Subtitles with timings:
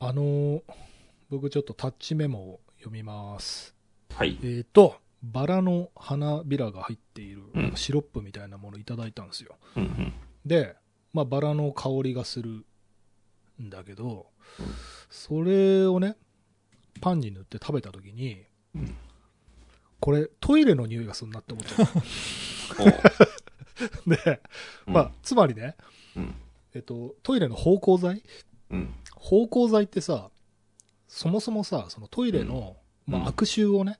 [0.00, 0.62] あのー
[1.30, 3.74] 僕ちょっとタッチメモを読みます。
[4.14, 4.38] はい。
[4.44, 9.56] えっ、と、バラの花びらが入っているうんシロップみたいなものをいただいたんですよ。
[9.76, 10.12] うんうん。
[10.44, 10.76] で、
[11.12, 12.64] まあ、バラの香りがする
[13.60, 14.26] んだけど、
[15.10, 16.16] それをね、
[17.00, 18.96] パンに塗って食べたときに、うん
[20.00, 21.88] これトイレの匂いがするなって思っちゃ
[22.78, 22.88] おう
[24.06, 24.14] う。
[24.14, 24.42] で、
[24.84, 25.76] まあ、つまりね、
[26.14, 26.34] うん。
[26.74, 28.22] えっと、トイレの芳香剤
[28.70, 28.94] うん。
[29.16, 30.30] 芳香剤ってさ、
[31.08, 33.98] そもそもさ、そのトイレの、まあ、うん悪臭をね、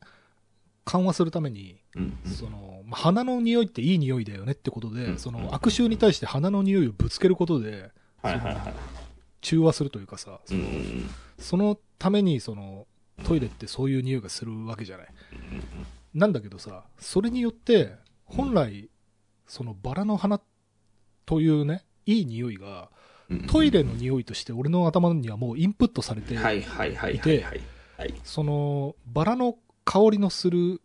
[0.85, 2.19] 緩和するために、うん。
[2.27, 7.91] その、まあ、鼻の匂いっていい匂いだよねってことで、うんその悪臭に対して鼻の匂いをぶつけることで、
[8.23, 8.75] はいはいはい。
[9.41, 11.11] 中和するというかさ、うんうんうん。
[11.39, 12.87] そのためにその
[13.25, 15.07] トイレってそういう匂いがするわけじゃない。
[16.15, 17.93] なんだけどさ、それによって、
[18.25, 18.89] 本来、
[19.47, 20.41] そのバラの花
[21.27, 23.04] というね、いい匂いが、うん
[23.47, 27.21] トイレの匂いとして俺の頭にはもうインプットされて、はいはいはいはいい。
[27.21, 27.45] て。
[28.25, 30.81] そのバラの香りのする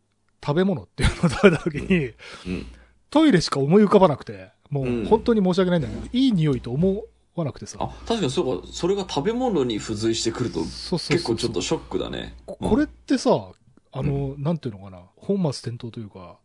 [0.45, 2.13] 食べ物っていうのを食べた時に、
[2.45, 2.65] うん。
[3.09, 5.05] トイレしか思い浮かばなくて、もううん。
[5.05, 7.03] 本当に申し訳ないんだけど、いい匂いと思
[7.35, 12.35] わなくてさ、あ、確かにそうか、それが食べ物に付随してくると、結構ちょっとショックだね。
[12.45, 13.51] これってさ、
[13.91, 16.37] あの、なんていうのかな、本末転倒というか、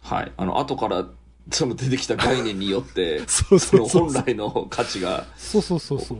[0.00, 0.32] はい。
[0.36, 1.06] あの、後から、
[1.50, 6.18] その出てきた概念によって、 そうそのそう本来の価値が、そうそうそうそう。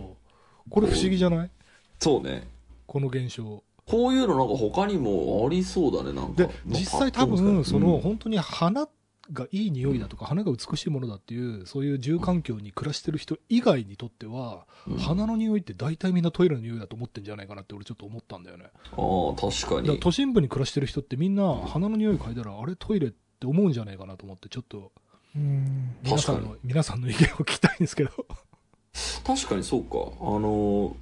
[0.70, 1.50] これ不思議じゃない？
[1.98, 2.48] そうね。
[2.86, 3.62] この現象。
[3.84, 6.44] こういうのなんか他にもありそうだね、なんか。
[6.46, 8.88] で、実際多分、その、うん本当に花
[9.32, 18.64] がいい匂いだとか、花が美しいものだっていう、そういう住環境に暮らしてる人以外にとっては、うん花の匂いって大体みんなトイレの匂いだと思ってんじゃないかなって俺ちょっと思ったんだよね。
[18.64, 19.98] ああ、確かに。
[20.00, 24.92] 都心部に暮らしてる人ってみんな花の匂い嗅いだら、あれトイレって思うんじゃないかなと思って、ちょっと、
[25.36, 25.94] うん。
[26.02, 28.10] 皆さん確の、皆さんの意見を聞きたいんですけど。
[29.24, 29.96] 確かにそうか。
[30.20, 30.96] あの、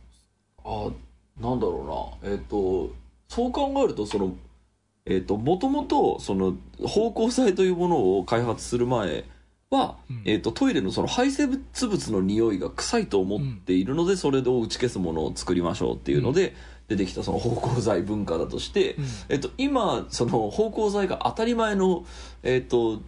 [0.65, 0.91] あ、
[1.41, 2.33] なんだろうな。
[2.33, 2.91] えっ、と、
[3.29, 4.37] そう考えると、その、
[5.07, 9.25] えっ、と、もともと、その、芳香剤というものを開発する前
[9.71, 16.55] は、うんえっ、と、トイレのその排泄物の匂いが臭いと思っているので、それを打ち消すものを作りましょうっていうので、
[16.91, 22.05] 出てきたその芳香剤文化だとして、うんえっと、今、その芳香剤が当たり前の、
[22.43, 23.01] えっと、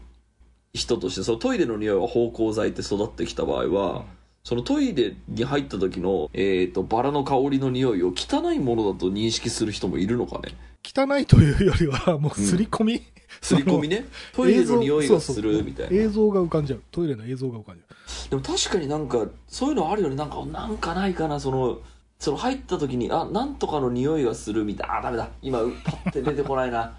[0.74, 4.04] 人として、そのトイレの匂いは芳香剤って育ってきた場合は、
[4.42, 10.54] そのトイレに入った時の、えっと、バラの香りの匂いを汚いものだと認識する人もいるのかね。
[10.82, 13.02] 汚いというよりは、もう刷り込み、
[13.42, 14.06] 刷り込みね。
[14.32, 15.96] トイレの匂いがするみたいな。
[15.96, 16.82] 映像が浮かんじゃう。
[16.90, 17.94] トイレの映像が浮かんじゃ
[18.30, 20.16] でも確かになんか、そういうのあるよね。
[20.16, 21.80] なんか、なんかないかな、その、
[22.18, 24.98] その入った時に、あ、なんとかの匂いがするみたいな。
[25.00, 25.28] あ、ダメだ。
[25.42, 26.96] 今、パッて出てこないな。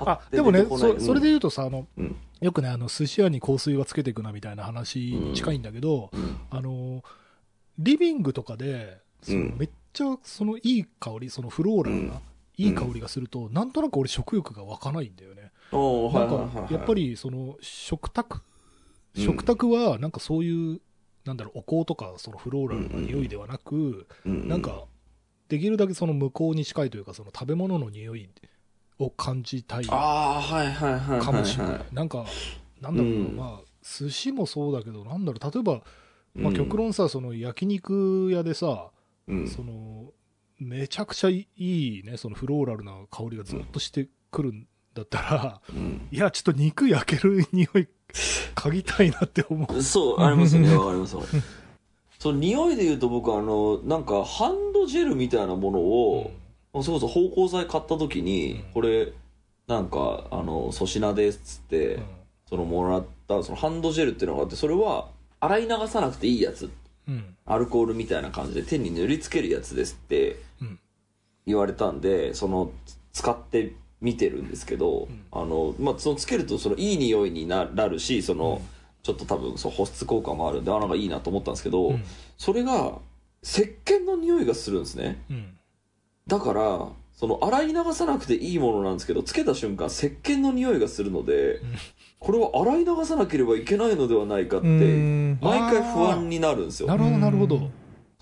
[0.00, 2.16] あでもねそそれで言うとさ、あの、うん。
[2.40, 6.36] よくね、あの、寿司屋に香水はつけていくなみたいな話に近いんだけど、うん。
[6.50, 7.02] あの、
[7.78, 9.56] リビングとかで、そのうん。
[9.58, 12.20] めっちゃ、そのいい香り、そのフローラルな、うん。
[12.56, 15.50] いい香りがすると、なんとなく俺食欲が湧かないんだよね。
[15.72, 18.42] なんか、やっぱり、その、食卓、
[19.16, 19.24] うん。
[19.24, 20.80] 食卓は、なんかそういう、
[21.24, 24.48] なんだろう、お香とか、そのフローラルな匂いではなく、うん。
[24.48, 24.84] なんか、
[25.48, 28.28] できるだけその向こうに近いというか、その食べ物の匂い
[28.98, 30.42] を感じたいか
[31.32, 31.72] もしれない。
[31.74, 32.24] はなんか、
[32.80, 33.36] なんだろうな、うん。
[33.36, 35.82] まあ、寿司もそうだけど、なんだろう、例えば、
[36.34, 38.90] まあ、うん極論さ、その焼肉屋でさ、
[39.28, 39.48] いうん。
[39.48, 40.12] その、
[40.58, 46.08] めちゃくちゃいいね、そのフローラルな香りがずっとしてくるんだったら、うん。
[46.10, 47.88] いや、ちょっと肉焼ける匂い、
[48.54, 49.82] 嗅ぎたいなって思う。
[49.82, 50.74] そうありますよね。
[50.76, 51.68] わかりますわかります。
[52.18, 56.32] その匂いで言うと僕あのなんかハンドジェルみたいなものを、
[56.72, 59.12] それこそ芳香剤買った時に、うんこれ
[59.66, 62.02] なんかあの粗品ですっつって、うん
[62.48, 65.08] そのもらったそのハンドジェルっていうのがあってそれは
[65.38, 66.70] 洗い流さなくていいやつ
[67.06, 67.36] うん。
[67.44, 70.78] アルコールみたいな感じで手に塗りつけるやつですってうん。
[71.46, 72.70] 言われたんでその
[73.12, 82.04] 使ってみてるんですけど、んあのまあそのつけるとそのいい匂いにななるしその、うんちょっと多分そう保湿効果もあるんであなんかいいなと思ったんですけど、うん。
[82.36, 82.98] それが
[83.42, 85.57] 石鹸の匂いがするんですねうん。
[86.28, 91.60] だからその洗い流さなくていいものなんですけどつけた瞬間石鹸の匂いがするので、
[92.20, 95.38] これは洗い流さなければいけないのではないかってうん。
[95.40, 96.88] 毎回不安になるんですよ。
[96.88, 97.70] なるほど、なるほど。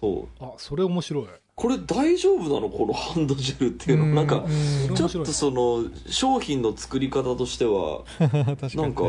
[0.00, 0.44] そう。
[0.44, 1.26] あ、それ面白い。
[1.55, 4.14] これ大丈夫なのこのハンドジェルっていうの？
[4.14, 4.44] なんか
[4.88, 4.94] うん。
[4.94, 8.05] ちょっとその商品の作り方としては
[8.76, 9.02] なんか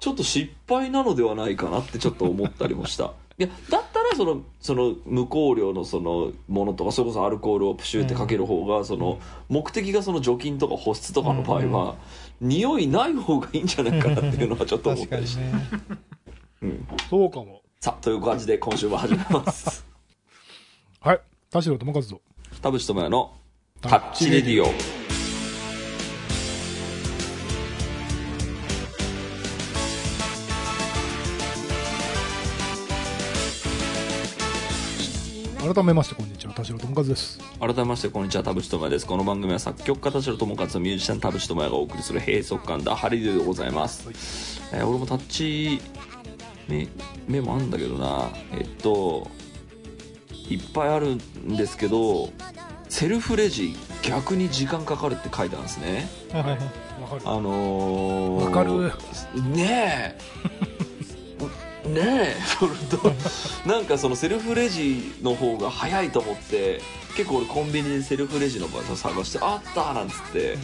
[0.00, 9.18] ちょっと失敗なのではないかなってちょっと思ったりもしたいやだったらそのその無香料のそのものとかそれこそアルコールをプシューってかける方がその
[9.48, 11.96] 目的がその除菌とか保湿とかの場合は
[12.40, 15.52] 匂いない方がいいんじゃないかなっていうのはちょっと思ったりして、ね。
[16.62, 17.62] うん、そうかも。
[17.80, 19.84] さあという感じで今週も始めます。
[21.00, 21.20] はい。
[21.50, 22.20] 田代智和と
[22.60, 23.34] 田淵智也の
[23.80, 25.01] タッチレディオ
[35.72, 37.38] 改めましてこんにちは田代智和です。
[37.58, 39.06] 改めましてこんにちは田淵智也です。
[39.06, 45.80] この番組は作曲家田代智和とミュージシャン田淵智也がお送りする閉塞感ダハリでございます、えー俺もタッチ
[46.68, 46.86] メ
[47.26, 48.28] メモあんだけどな。
[48.52, 49.26] えっと
[50.50, 52.28] いっぱいあるんですけど
[52.90, 56.06] セルフレジ逆に時間かかるって書いてあるんですね。
[56.34, 57.22] わかる。
[57.24, 58.92] あのー、わかる。
[59.42, 60.68] ねえ
[61.92, 62.36] ねえ。
[62.58, 63.12] それと
[63.68, 66.80] なんかそのセルフレジの方が早いと思って
[67.16, 70.56] 結構俺コンビニでセルフレジの場所探してあったなんつって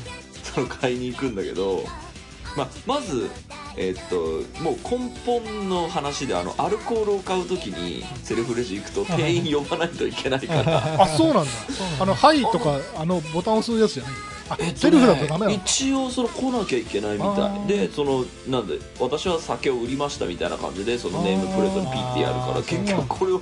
[0.42, 1.84] その買いに行くんだけど、
[2.56, 3.30] まあ、まず
[3.76, 4.16] えっと
[4.62, 11.02] もう根本の話であのアルコールを買う時にセルフレジ行くと店員呼ばないといけないから。
[11.02, 11.50] あそうなんだ。
[12.00, 14.20] あの「はい」とかあのボタン押すやつじゃないんだ。
[14.22, 15.50] あ、えっとねセルフだとダメなの？
[15.52, 17.66] 一応その来なきゃいけないみたい。
[17.66, 23.40] でそのなんで私は酒を売りましたみたいな感じでそのネームプレートにピッてやるから結局これは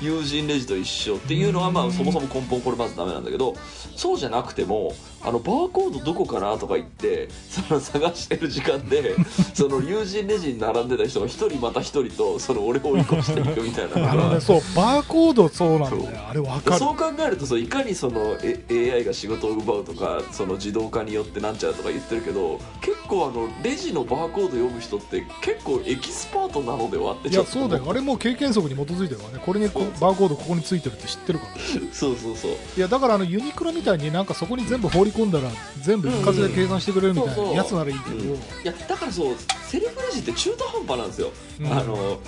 [0.00, 3.54] 友人レジと一緒っていうのはまあそもそも根本これまずダメなんだけど
[3.96, 4.94] そうじゃなくても
[5.24, 9.14] あのバーコードどこかなとか言ってその探してる時間で
[9.54, 14.40] その友人レジに並んでた人が一人また一人とその俺を追い越していくみたいなの ね。
[14.40, 16.02] そうバーコードそうなんだよ。
[16.02, 16.12] そう。
[16.28, 16.78] あれわかる。
[16.78, 27.84] そう考えるとそういかにそのえ AI が仕事を奪うとかその自動化によってなんちゃらとか言ってるけど結構あのレジのバーコード読む人って結構エキスパートなのではっていやそうだよ。
[27.88, 29.42] あれもう経験則に基づいてるからね。
[29.44, 31.52] これにこバーコードここについてるって知ってるから
[31.92, 32.50] そうそうそう。
[32.76, 35.50] いやだからあのユニクロみたいになんかそこに全部放り込んだら
[35.80, 38.22] 全部一括で計算してくれるみたいなやつならいいけど、うん。
[38.30, 39.34] いやだからそう
[39.66, 41.30] セルフレジって中途半端なんですよ、
[41.60, 41.66] うん。
[41.72, 42.18] あの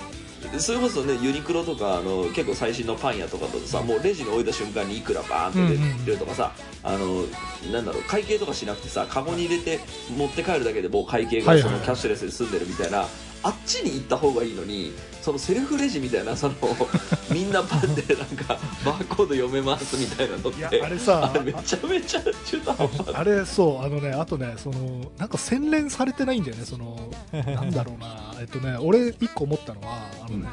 [0.59, 6.51] それこそねユニクロとかあの結構最新のパン屋とかだとさもうレジに置いた瞬間にいくらバーンって出てるとかさ、
[6.83, 7.23] あの
[7.71, 9.79] なんだろう会計とかしなくてさカゴに入れて
[10.15, 13.05] 持って帰るだけでもう会計はいはいがそのキャッシュレスで済んでるみたいな、
[13.43, 16.55] あっちに行った方がいいのにそのセルフレジみたいなその
[17.31, 23.15] みんなパンでなんかバーコード読めますみたいなのっいやてあれさめちゃめちゃ中途半端。
[23.15, 30.43] あれそうあのねあとねそのなんか洗練されてないんだよねそのなんだろうな えっとね俺一個思ったのはあのね、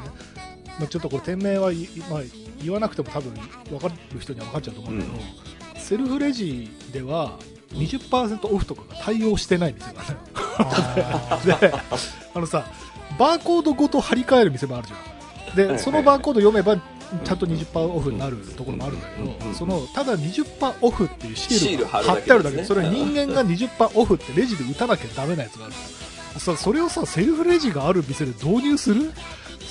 [0.79, 2.21] まあ、ちょっとこれ店名はい、まあ、
[2.63, 3.31] 言わなくても多分
[3.69, 7.37] 分かる人には分かっちゃうと思うんだけど、セルフレジでは
[7.73, 10.17] 20%オフとかが対応してない店がね
[10.59, 11.73] あ で
[12.35, 12.65] あのさ
[13.17, 14.95] バーコードごと張り替える店もあるじゃ
[15.65, 15.73] ん。
[15.73, 22.57] でそのバーコード読めばちゃんと20%オフになるところもあるんだけど、そのただ20%オフっていうシール貼ってあるだけ。
[22.57, 25.73] でそれ人間が20%オフってレジで打たなきゃダメなやつがある。
[26.39, 29.11] さそれをさセルフレジがある店で導入する？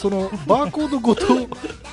[0.03, 1.25] そのバーコードごと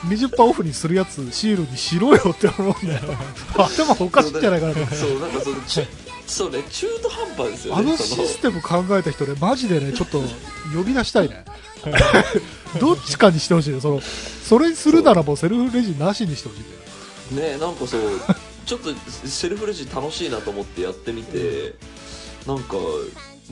[0.08, 3.02] 20%オフにするやつシールにしろよって思うんだよ
[3.56, 5.88] 頭おかしいんじゃないかなとそうなんかそのち
[6.26, 10.22] そうね中途半端ですよねあのそシステム考えた人ね、マジでね、ちょっと
[10.76, 11.44] 呼び出したいね。
[12.80, 13.82] どっちかにしてほしいね。
[13.82, 17.54] その、それするならもうセルフレジなしにしてほしいんだよ。
[17.54, 18.02] ねなんかそう
[18.66, 18.90] ちょっと
[19.26, 21.76] セルフレジ楽しいなと思ってやってみて
[22.46, 22.76] なんか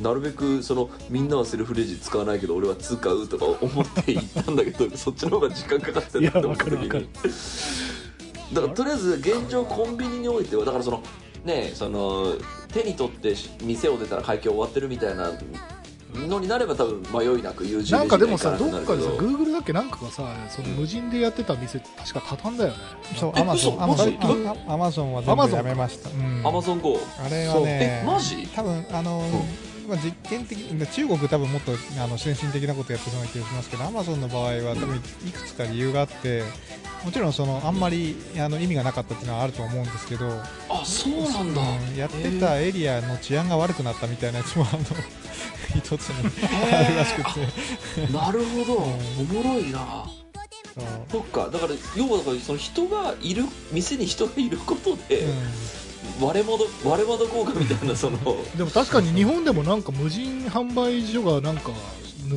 [0.02, 6.90] なるべくそのみんなはセルフレジ使わないけど俺は使うとか思って行ったんだけどそっちの方が時間かかってるなって思った時に。
[8.54, 11.04] だからとりあえず現状コンビニにおいてはだからその
[11.44, 12.36] ねその
[12.69, 15.31] 手に取って店を出たら会計終わってるみたいな
[16.16, 19.44] のになれば多分迷いなく友人なんかでもさ、どっかでさ、は行かなくなるけど。
[19.45, 22.78] Google だっけなんかがさ、その無人でやってた店、確か畳んだよね。
[23.16, 24.18] そう、えアマゾン、嘘アマゾン
[24.68, 26.10] アマゾンは全部やめました。
[26.10, 26.48] うん。
[26.48, 28.48] アマゾン GO あれはねえ、マジ？
[28.48, 29.21] 多分あの、
[29.88, 31.72] まあ、実験的中国多分もっと
[32.04, 36.44] あの先進的なことやってそうな気がしますけどアマゾンの場合は多分いくつか理由があって
[37.06, 40.30] もちろんそのあんまりあの意味がなかったっていうのはあると思うんですけど、
[40.68, 41.62] あそうなんだ。
[41.62, 44.84] うんやってたエリアの治安が悪くなったみたいなやつもあの
[45.76, 46.32] 一つに
[46.74, 48.74] あるらしくて、なるほど。
[49.20, 50.10] おもろいな。
[51.12, 51.50] そっか。
[51.52, 55.87] だから要はだからその人がいる店に人がいることで、うん
[56.19, 58.18] 割れ窓割れ窓効果みたいなその。
[58.56, 61.71] でも確かに日本でもなんか無人販売所がなんか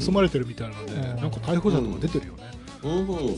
[0.05, 1.01] 盗まれてるみたいなので、うん。
[1.01, 2.51] なんか逮捕者とか出てるよね。
[2.83, 2.91] うん。
[3.09, 3.37] うん。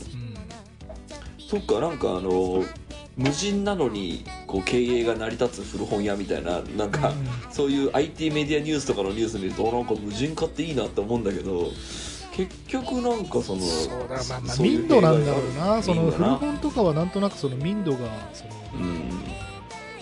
[1.39, 2.63] そっかなんかあの
[3.15, 7.27] 無人なのにこう経営が成り立つ古本屋みたいななんか、うん。
[7.51, 11.71] そういう IT メディアニュースとかのニュース見るとなんか無人化っていいなって思うんだけど
[12.33, 17.99] 結局なんかそのそうだまあまあそういう民度なんだろうな、その古本とかはなんとなくその民度が
[18.33, 19.09] そのうん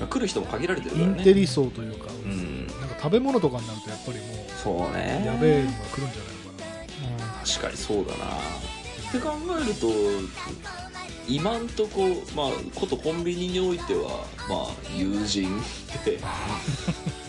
[0.08, 1.18] 来る人も限られてるからね。
[1.18, 2.68] インテリ層というか、ん。
[2.68, 5.22] なんか食べ物とかになるとやっぱりもそうね。
[5.24, 7.34] うやべえのが来るんじゃないのかな。
[7.46, 8.26] 確かにそうだな。
[8.26, 9.88] って考えると
[11.28, 15.62] 今んとこまあことコンビニにおいてはまあ友人
[16.06, 16.20] で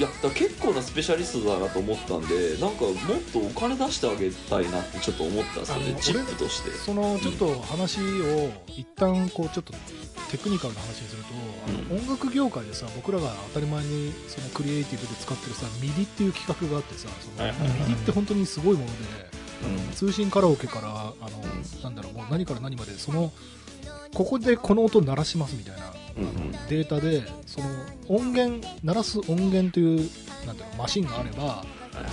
[0.00, 6.70] いやだ結構なスペシャリストだなと思ったんでなんかもっとお金出してあげたいなってちょっと思ったんですよねチップとして。
[6.70, 9.74] そのちょっと話を一旦こうちょっと
[10.30, 11.28] テクニカルな話にすると、
[11.66, 18.92] あの音楽業界でさ僕らが当たり前にそのクリエイティブで使ってるさ MIDI っていう企画があってさそのはいはいはい MIDI って本当にすごいもので、
[19.86, 19.92] うん。
[19.92, 23.32] 通信カラオケからあの、なんだろうもう何から何までその
[24.14, 25.99] ここでこの音鳴らしますみたいなうんうん
[26.68, 27.66] データでその
[28.08, 30.10] 音源鳴らす音源という
[30.46, 31.64] なんていうのマシンがあれば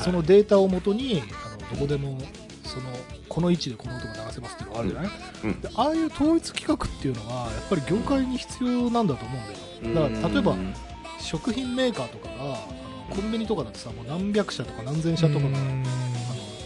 [0.04, 2.20] そのデータをもとにあのどこでも
[2.64, 2.86] その
[3.30, 5.12] この位置でこの音が鳴らせますっていうのがあるじゃない、
[5.44, 9.40] うんでああいう統一企画っていうのはやっぱり業界に必要なんだと思
[9.84, 10.10] うんだよ。
[10.10, 10.74] だから例えばうん
[11.20, 15.84] 食品メーカーとかがあのコンビニとかだとさもう何百社とか何千社とかがあの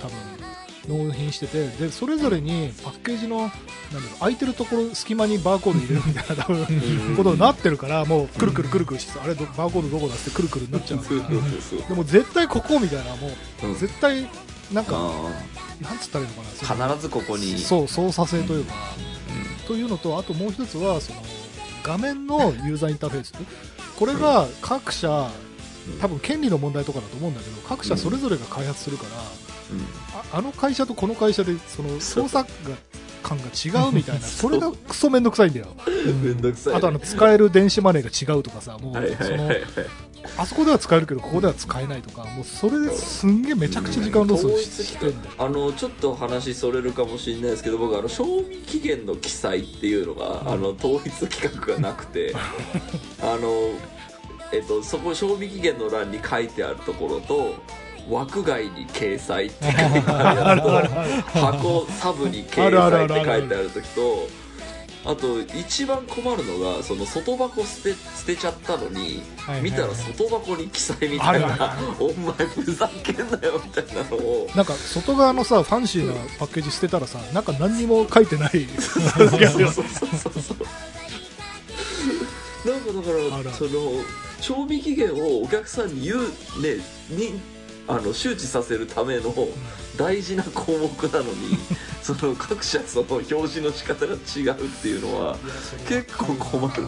[0.01, 0.40] 多分
[0.87, 3.53] 納品しててでそれぞれにパッケージのなんだ
[3.93, 7.15] ろう空いてるところ隙間にバーコード入れるみたいな多分うん。
[7.15, 11.01] ことになってるからもうくるくるくるくるしてあれどバーコードどこだってくるくるになっちゃう
[11.87, 13.27] でも絶対ここみたいなも
[13.63, 13.75] ううん。
[13.75, 14.27] 絶対
[14.73, 15.29] なんかあ
[15.83, 17.57] なんつったらいいのかな必ずここに。
[17.57, 18.73] そう操作性というか、
[19.67, 21.21] というのとあともう一つはその
[21.83, 23.33] 画面のユーザーインターフェース。
[23.97, 25.29] これが各社
[25.99, 29.40] 多分権利の問題とかだと思うんだけど各社それぞれが開発するから、うん
[30.33, 32.75] ああの会社とこの会社でその操作が
[33.21, 34.21] 感が違うみたいな。
[34.25, 35.67] それがクソめんどくさいんだよ。
[36.21, 36.73] めんどくさい。
[36.73, 39.49] ねあとあの使える電子マネーが違うとかさもうその
[40.37, 45.33] あそこでは使えるけどここでは使えないとかもうそれですんげえめちゃくちゃ時間ロス統してんだよ。
[45.37, 52.33] あのちょっと話それるかもしれないですけど僕あの賞味期限の記載っていうのが、あの統一規格がなくて
[53.21, 53.71] あの
[54.51, 57.55] えっとそこ賞味期限の欄に書いてあるところと
[58.09, 59.65] 枠外に掲載って。
[59.65, 59.79] 書いて
[60.09, 60.61] ある。
[60.61, 60.69] と
[61.39, 64.41] 箱サブに掲載って書いてある時と
[65.03, 69.23] あと一番困るのがその外箱捨て捨てちゃったのに
[69.63, 74.47] 見たら外箱に記載みたいな「お前ふざけんなよ」みたいなのを。
[74.55, 78.67] なんか外側のさファンシーなパッケージ捨てたらさなんか何にも書いてない。
[78.79, 80.57] そうそうそうそうそう。
[82.69, 83.71] なんかだからその
[84.39, 86.19] 賞味期限をお客さんに言う
[86.61, 86.77] ね
[87.09, 87.39] に
[87.87, 89.33] あの周知させるための
[89.97, 91.57] 大事な項目なのに
[92.01, 95.37] その各社その表示の仕方が違うっていうのは
[95.87, 96.83] 結構困る。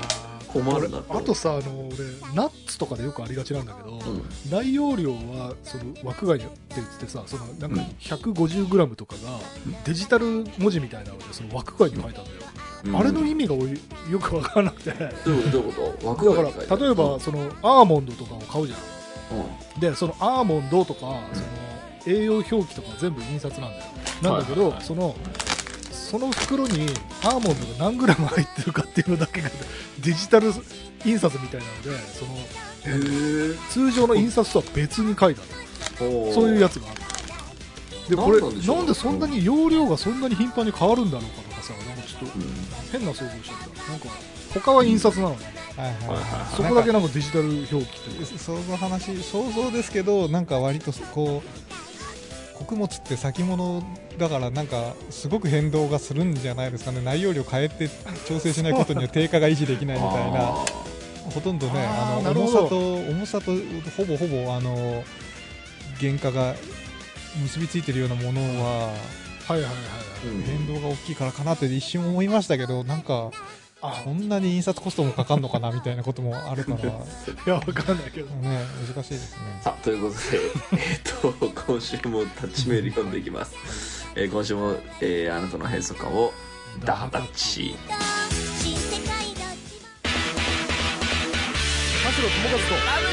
[0.47, 1.17] 困るなと。
[1.17, 1.97] あとさあの俺
[2.35, 4.23] ナッツとかでよくありがちなんだけど、うん。
[4.51, 7.79] 内容量はその枠外って言ってさそのなんかうん。
[7.99, 9.39] 150g とかが
[9.83, 12.51] デジタル文字みたいなのでその枠外に書いてあるんだよ、
[12.85, 12.95] うん。
[12.97, 14.91] あれの意味が俺よく分からなくて。
[14.91, 18.92] だどういうどういうこと枠か外に書いてあるら例えばそのアーモンドとかを買うじゃん
[19.31, 19.79] うん。
[19.79, 21.19] でそのアーモンドとかその
[22.05, 23.83] 栄養表記とか全部印刷なんだよ。
[24.21, 24.71] なんだけど、はい。
[24.71, 25.15] はいはいその
[26.13, 26.85] その袋に
[27.23, 29.49] アーモンドが何グラム入ってるかっていうのだけが
[29.99, 30.51] デジタル
[31.03, 32.31] 印刷みたいなのでその
[32.85, 36.07] へ通常の印刷とは別に書いてある。
[36.07, 37.01] えそういうやつがある。
[38.09, 42.43] でこれなんでそんなに容量がそんなに頻繁に変わるんだろうかとかさなんかちょっとうん。
[42.91, 43.91] 変な想像しちゃった。
[43.91, 44.07] なんか
[44.53, 46.07] 他は印刷なのに、はいはいはい。
[46.09, 48.37] はいそこだけなんかデジタル表記というか。
[48.37, 53.83] 想像話想像ですけどなんか割とこう穀物って先物
[54.17, 57.01] だからなんかすごく変動がするんじゃないですかね。
[57.01, 57.89] 内容量変えて
[58.27, 60.39] 調整しないことには定価が維持できないみたいな。
[60.41, 60.65] あ
[61.33, 63.51] ほとんどねあの重さと重さと
[63.97, 65.03] ほぼほぼあの
[65.99, 66.53] 原価が
[67.41, 68.89] 結びついてるようなものは
[69.47, 70.27] はいはいはいはい。
[70.27, 70.43] ーうん。
[70.43, 73.31] 変動が大きいからかなって一瞬思いましたけどなんか
[73.85, 76.77] あこんなに印刷コストもかかるのかなみたいなこともあるから。
[76.77, 77.05] ね
[77.45, 78.29] いやわかんないけど。
[78.33, 79.59] 難しいですね。
[79.61, 81.33] さあということで、えっと
[81.67, 86.31] 今週もタッチメール読んでいきます、えー今週も、えーあなたの閉塞感を
[86.85, 87.75] ダハタッチ。
[87.89, 87.95] 田
[92.11, 93.03] 代友和と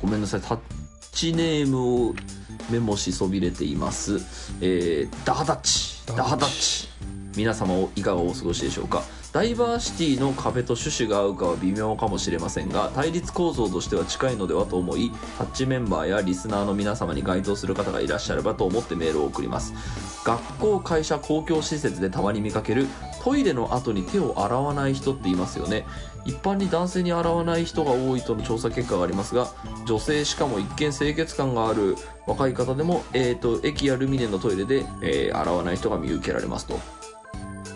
[0.00, 0.58] ごめんなさいタッ
[1.12, 2.14] チネームを
[2.70, 4.16] メモしそびれています、
[4.60, 6.06] えーダハタッチ。
[6.16, 6.88] ダハタッチ。
[7.36, 9.02] 皆様いかがお過ごしでしょうか。
[9.32, 19.74] ダイバーシティの壁と趣旨が合うかは微妙かもしれませんが対立構造としては近いのではと思いタッチメンバーやリスナーの皆様に該当する方がいらっしゃればと思ってメールを送ります。
[20.24, 22.86] 学校会社公共施設でたまに見かける
[23.22, 25.84] トイレの後に手を洗わない人って言いますよね。
[26.24, 29.48] 一般に男性に洗わない人が多いとの調査結果がありますが
[29.86, 31.96] 女性しかも一見清潔感がある
[32.28, 36.78] 若い方でも、えー、と駅やルミネのトイレで、えー洗わない人が見受けられますと。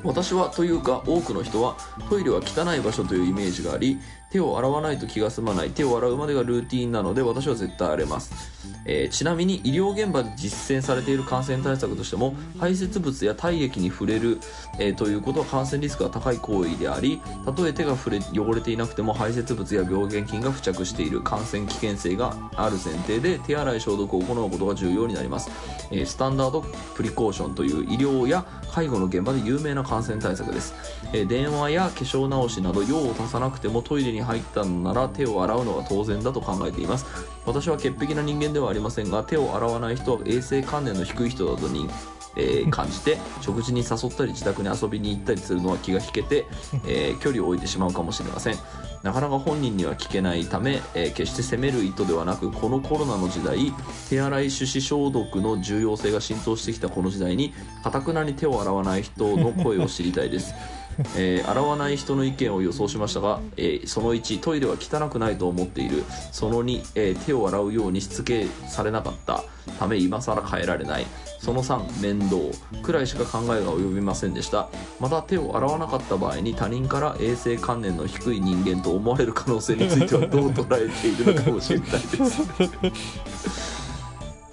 [0.04, 1.76] 私はというか多くの人は
[2.08, 3.98] トイレは汚い場所というイメージがあり
[4.32, 5.70] 手を洗わないと気が済まない。
[5.70, 8.52] 手を洗うまでがルーティンなので私は絶対荒れます、
[8.86, 14.38] えーちなみに医療現場で実践されている感染対策としても排泄物や体液に触れる、
[14.78, 25.50] えーということは感染リスクが高い行為でありたとえ手が触れ汚れていなくても排泄物や病原菌が付着している感染危険性がある前提で手洗い消毒を行うことが重要になります、
[25.90, 26.62] えースタンダード
[26.94, 30.74] プリコーションという医療や介護の現場で有名な感染対策です、
[31.12, 37.06] え電話や化粧直しなど用を足さなくてもトイレに入ったのなら手を洗うのが当然だと考えています。
[37.44, 41.88] 私は潔癖な人間ではありませんが手を洗わない人は衛生観念の低い人だとに、
[42.36, 46.46] えー 感じて食事に誘ったり自宅に遊びに行ったりするのは気が引けて、
[46.86, 48.58] えー距離を置いてしまうかもしれません。
[49.02, 53.72] なかなか本人には聞けないため、えー決して責める意図ではなくこのコロナの時代
[54.08, 57.52] 手洗い手指消毒の重要性が浸透してきたこの時代に
[57.82, 60.54] かたくなに手を洗わない人の声を知りたいです
[61.16, 66.04] えー洗わない人の意見を予想しましたが、えーその1トイレは汚くないと思っている。
[66.32, 69.44] その2、えー手を洗うようにしつけされなかった。
[69.78, 71.06] ため今更変えられない。
[71.40, 72.36] その3面倒。
[72.82, 74.68] くらいしか考えが及びませんでした。
[75.00, 82.42] また手を洗わなかった場合に他人から衛生観念の低い人間と思われる可能性についてはどう捉えているのかも知りたいです。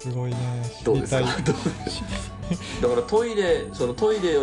[0.00, 0.36] すごいね。
[0.84, 1.26] どうですか？
[2.80, 4.42] だからトイレそのトイレを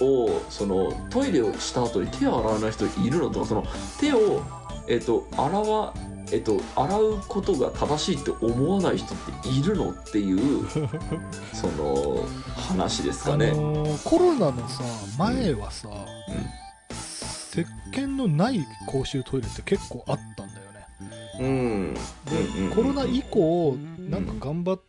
[0.00, 3.64] をそのトイレをした後に手を洗わない人いるのとかその
[3.98, 4.42] 手を
[4.88, 5.94] えっと洗わ
[6.32, 10.66] えっと洗うことが正しいって思わない人っているのっていう
[11.52, 12.24] その
[12.56, 13.52] 話ですあのかね。
[13.52, 14.82] ーコロナのさ
[15.18, 15.88] 前はさ、
[16.90, 20.86] 石鹸のない公衆トイレって結構あったんだよね。
[21.40, 22.00] うん、うんで、
[22.60, 24.80] うんコロナ以降なんか頑張っ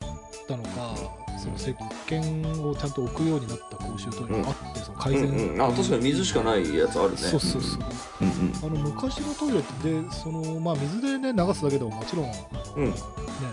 [0.48, 0.96] たのか、
[1.42, 1.72] その石
[2.08, 7.18] 鹸をちゃんと置くようになった公衆トイレがあって、その改善、うんうん、あ確かに水しかないやつあるね。
[7.18, 7.82] そうそうそう、
[8.22, 12.36] うんあの昔のトイレってでその、まあ、水で、ね、流すだけでももちろん、あの
[12.76, 12.92] うん。
[12.92, 12.94] ね、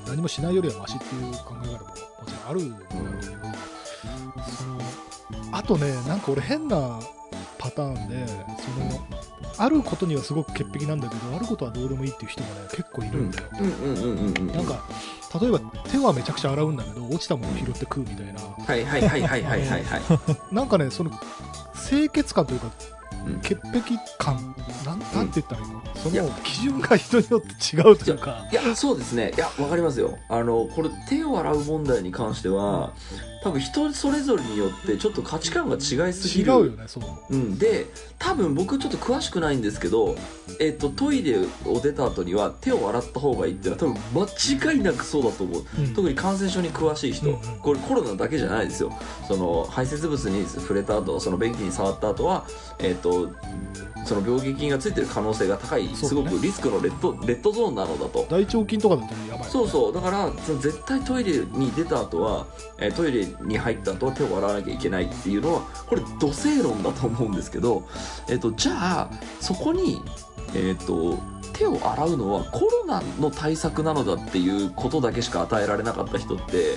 [0.06, 1.82] 何もしないよりはマシっていう考え方もも
[2.26, 3.00] ちろんあるんだけど、
[4.44, 4.78] その
[5.52, 7.00] あとねなんか俺変な
[7.56, 8.46] パターンでその
[9.58, 13.48] あることにはすごく潔癖なんだけどあることはどうでもいいっていう人がね結構いるんだよ。
[14.54, 14.84] なんか
[15.40, 15.58] 例えば
[15.90, 20.02] 手はめちゃくちゃ洗うんだけど落ちたものを拾って食うみたいなはいはいはいはいはいはいはい。
[20.54, 21.10] なんかねその
[21.88, 22.97] 清潔感というかうん
[23.42, 24.54] 潔癖感。
[24.84, 25.82] なんなんて言ったらいいの？
[25.96, 28.46] その基準が人によって違うというか。
[28.50, 29.32] いやそうですね。
[29.36, 30.18] いやわかりますよ。
[30.28, 32.92] あのこれ手を洗う問題に関しては
[33.42, 36.52] 多分人それぞれによってちょっと価値観が違いすぎる。
[36.52, 37.86] 違うよねそううん、で
[38.18, 40.16] 多分僕ちょっと詳しくないんですけど、
[40.60, 44.28] えっとトイレを出た後には手を洗った方がいいっていうのは多分
[44.62, 45.64] 間違いなくそうだと思う。
[45.78, 45.94] うん。
[45.94, 47.58] 特に感染症に詳しい人、うんうん。
[47.60, 48.92] これコロナだけじゃないですよ。
[49.26, 52.46] その排泄物に触れた後その便器に触った後は
[52.80, 53.07] えっ、と
[54.04, 58.26] その病原菌がついてる可能性が高い、すごくリスクのレッドレッドゾーンなのだと。
[58.30, 59.94] 大腸菌とかだとやばいそうそう。
[59.94, 62.46] だからその絶対トイレに出た後は、
[62.78, 67.86] えートイレに入った後は手を洗わなきゃいけないっていうのはこれ土星論だと思うんですけど、
[68.28, 70.00] えー、とじゃあそこに、
[70.54, 71.18] えー、と
[71.52, 76.76] 手を洗うのはコロナの対策なのだっていうことだけしか与えられなかった人って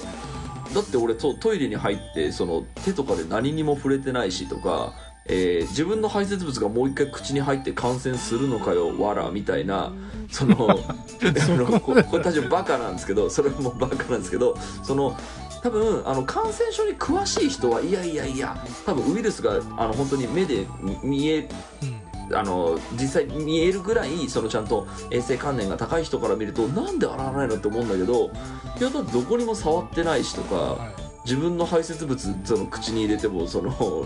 [0.74, 4.94] だって俺とトイレに入ってその手とかで何にも触れてないしとか、
[5.32, 9.94] えー自分の排泄物がもう一回口に入って感染するのかよわらみたいな
[10.30, 10.56] その
[11.80, 15.16] ここれ確かにバカなんですけどそれもバカなんですけどその
[15.64, 21.50] 多分あの感染症に詳しい人はいやいやいや多分ウイルスがあの本当に目で見見え
[21.82, 22.02] うん。
[22.34, 28.32] あの実際見えるぐらいそのちゃんと衛生観念が高い人から見るとなんで洗わないのって思うんだけど
[28.80, 31.12] いやだってどこにも触ってないしとかはい。
[31.26, 34.06] 自分の排泄物その口に入れてもその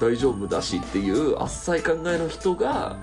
[0.00, 2.96] 大丈夫だしっていうあっさい考えの人が、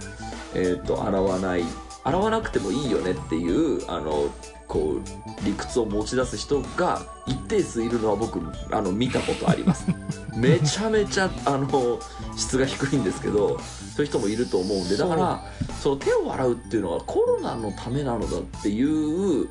[0.53, 1.63] えー、と洗わない
[2.03, 4.29] 洗わなくてもいいよねっていうあの
[4.67, 8.39] こう理屈を持ち出す人が一定数いるのは僕
[8.71, 9.85] あの見たことあります。
[10.35, 11.99] めちゃめちゃあの
[12.37, 13.59] 質が低いんですけど
[13.95, 15.43] そういう人もいると思うんでだから
[15.81, 19.49] その手を洗うっていうのはコロナのためなのだっていう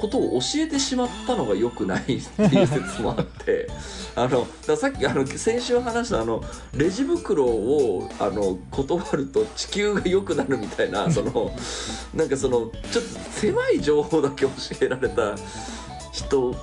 [0.00, 3.68] ことを教えてしまったのが良くないっていう説もあって
[4.16, 6.42] あのださっきあの先週話したあの
[6.74, 11.54] レジ袋をあの断ると地球が良くなるみたいな その
[12.14, 15.34] なんかそのちょっと狭い情報だけ教えられた
[16.12, 16.54] 人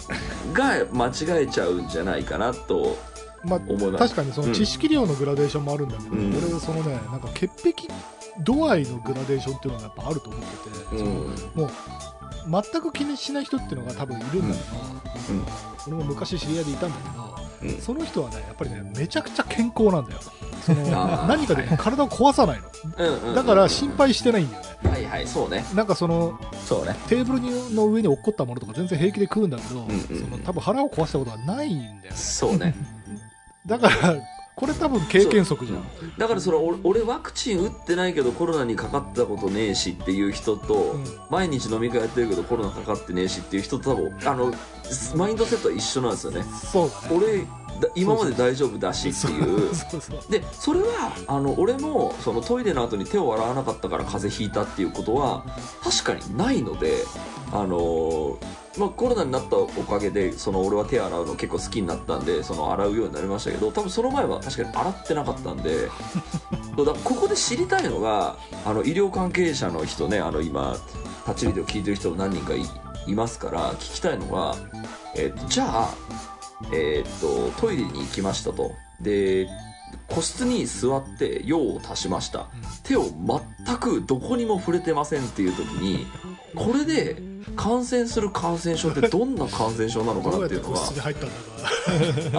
[0.54, 2.98] が間違えちゃうんじゃないかなと
[3.44, 4.16] まあ思います。
[4.16, 7.88] 確かにその知識量のグラデーションもあるんだけど、うん俺そのねなんか潔癖
[8.44, 11.06] 度合いのグラデーションっていうのがやっぱあると思ってて、うん。
[11.56, 11.72] もう
[12.72, 14.78] 全く気にしない人っていうのが多分いるんだけど、
[15.90, 15.96] うん。
[15.96, 17.82] 俺も昔知り合いでいたんだけど、うん。
[17.82, 20.20] その人はねやっぱりねめちゃくちゃ健康なんだよ。
[20.66, 20.84] その
[21.28, 22.68] 何かで体を壊さないの。
[22.98, 24.90] うんうんだから心配してないんだよね。
[24.90, 25.66] はいはいそうね。
[25.74, 26.96] なんかその、そうね。
[27.08, 32.12] テーブルにの上に落っこったものとか全然平気で食うんだけど、んうんその多分腹を壊したことがないんだよね。
[32.16, 32.76] そうね。
[33.66, 34.16] だから、
[34.58, 35.84] これ多分経験則じゃん。
[36.18, 44.52] だからそれ俺俺ワクチン打ってないけどコロナにかかったことねえしっていう人と、うん毎日飲み会やってるけどコロナかかってねえしっていう人と多分あの
[45.16, 47.16] マインドセットは一緒なんですよねそうだね。
[47.16, 47.38] 俺
[47.80, 50.32] だ今まで大丈夫だしっていうそうそう。
[50.32, 55.46] でそれはあの俺もそのトイレの後に手を洗わなかったから風邪ひいたっていうことは
[55.84, 57.04] 確かにないので
[57.52, 58.40] あの
[58.78, 65.88] まあ、コロナになったおかげでその俺は手洗うの結構好きになったんでその洗うようになりましたけど多分その前は確かに洗ってなかったんで
[66.86, 70.78] だここで知りたいのがあの医療関係者の人ねあの今
[71.28, 72.62] 立ち入りを聞いてる人も何人かい
[73.08, 74.56] いますから聞きたいのが、
[75.16, 75.90] えっとじゃあ、
[76.74, 78.72] えっとトイレに行きましたと。
[79.02, 79.48] で
[80.10, 82.48] 個室に座って用を足しました。
[82.84, 83.04] 手を
[83.66, 86.08] 全くどこにも触れてませんっていう時に
[86.56, 87.22] これで
[87.56, 90.80] 感染する感染症ってどんな感染症なのかなっていうのが。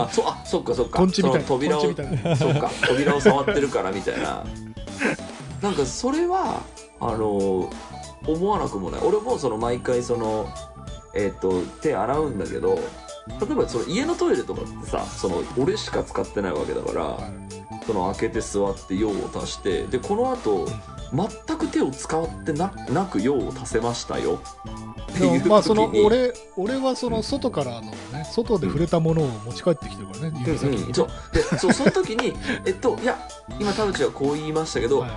[0.03, 1.07] あそあそっかそっか。
[1.09, 1.83] その扉を。
[1.83, 2.71] そうか。
[2.87, 4.45] 扉を触ってるからみたいな。
[5.63, 6.63] なんかそれは
[7.01, 7.71] あの
[8.27, 9.01] 思わなくもない。
[9.03, 10.49] 俺もその毎回その
[11.15, 12.79] えっ、と手洗うんだけど
[13.41, 17.19] 例えばその家のトイレとかってさその俺しか使ってないわけだから
[17.87, 20.67] その開けて座って用を足してでこの後
[21.13, 24.41] 全く手を使ってななく用を足せましたよ。
[25.11, 31.09] っていうまあその俺俺はその外からのね外で触れたものを持ち帰ってきてるからね、指先にうん、そう。
[31.33, 32.35] でそうその時に
[32.67, 33.19] えっといや
[33.59, 35.11] 今田淵はこう言いましたけど、はい。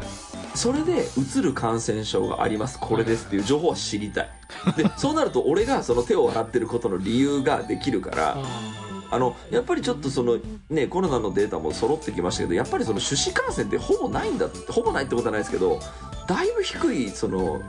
[0.56, 2.80] それでうつる感染症があります。
[2.80, 4.30] これですっていう情報は知りたい
[4.78, 8.72] でそうなると俺がその手を洗ってることの理由ができるからあ
[9.12, 15.80] あのやっぱりちょっとそのねコロナのデータも揃ってきましたけどやっぱりその手指感染ってほぼないんだってほぼないってことはないですけど
[16.28, 17.62] だいぶ低いその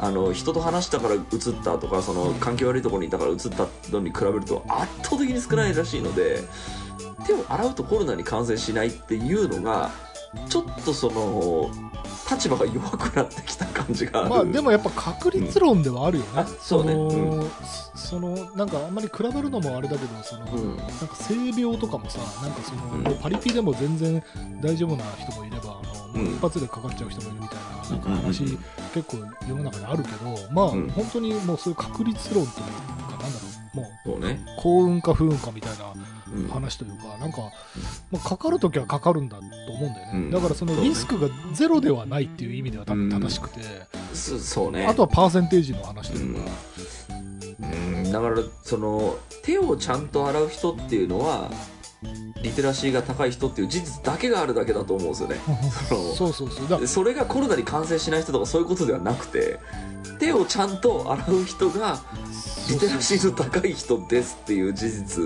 [0.00, 6.40] あの人と話したからうつったとかその環境悪いところにいたからうつったのに比べると圧倒的に少ないらしいので
[7.24, 9.92] 手を洗うとコロナに感染しないっていうのが
[10.48, 11.70] ちょっとその
[12.34, 14.30] 立場が弱くなってきた感じがある。
[14.30, 16.94] まあでもやっぱ確率論ではあるよね、あそうね。
[16.94, 17.50] のう
[17.94, 20.76] そのなんかあんまり比べるのもあれだけどその、うん。
[20.76, 24.22] なんか性病とかもさなんかその、パリピでも全然
[24.60, 25.80] 大丈夫な人もいれば
[26.14, 28.48] あの、一発でかかっちゃう人もいるみたいななんか話、うん。
[28.48, 29.16] うんうん結構
[29.48, 30.88] 世の中にあるけどまあ、うん。
[30.90, 32.72] 本当にもうそういう確率論というか
[33.12, 37.52] なんだろうもうね、幸運か不運かみたいなうん話というか、なんか、
[38.10, 40.30] まあ、かかるときはかかるんだと思うんだよね、うん。
[40.30, 43.60] だからそのリスクがゼロではないっていう意味では多分うん正しくて、
[44.14, 44.86] そそうね。
[44.86, 46.40] あとはパーセンテージの話というか、
[47.60, 48.12] うん。
[48.12, 51.50] だからその手をちゃんと洗う人っていうのは
[52.42, 55.36] リテラシーが高い人っていう事実だけがあるだけだと思うんですよね。
[56.16, 56.86] そうそうそう。
[56.86, 59.58] それがコロナに感染しない人とかそういうことではなくて
[60.18, 62.00] 手をちゃんと洗う人が
[62.68, 65.24] リテラシーの高い人ですっていう事実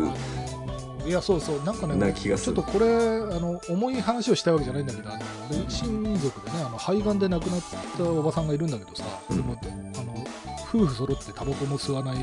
[1.06, 1.62] いやそうそう。
[1.62, 7.60] なんかなねちょっとこれあの重い話をしたいわけじゃないんだけどあの俺親族でねあの肺がんで亡くなっ
[7.96, 9.36] たおばさんがいるんだけどさ、うん。
[9.36, 9.56] でも
[9.94, 10.26] あの
[10.68, 12.16] 夫婦揃ってタバコも吸わない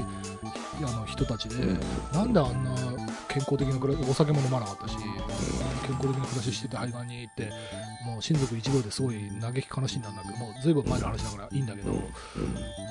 [0.86, 1.80] あの人たちで、うん。
[2.12, 2.76] なんであんな
[3.30, 4.98] 健康的な暮らお酒も飲まなかったし、
[5.84, 7.52] 健康的な暮らししてて肺がんに行って
[8.06, 11.92] もう親族一同ですごい嘆き悲しんだんだけどもうずいぶん前の話だからいいんだけど、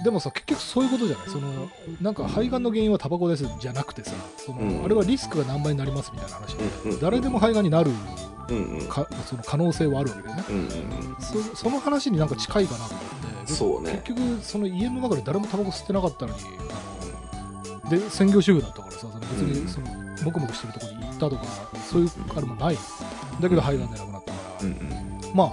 [0.05, 1.29] でもさ結局そういうことじゃない？
[1.29, 4.85] そのなんか肺がんの原因はタバコですじゃなくてさその、うん。
[4.85, 6.65] あれはリスクが何倍になりますみたいな話で、
[7.01, 7.91] 誰でも肺がんになる
[8.89, 10.43] かその可能性はあるわけだよね。
[11.21, 13.07] そその話になんか近いかなと思っ
[13.45, 14.03] てでそうね。
[14.05, 16.41] 結局その家の中で誰もタバコ吸ってなかったのに
[17.91, 19.87] で専業主婦だったからさその別うんにその
[20.25, 21.45] もくもくしてるところにたとか
[21.89, 22.79] そういうあれもない。
[23.41, 25.35] だけど肺がんで亡くなったから、うんうん。
[25.35, 25.53] まあ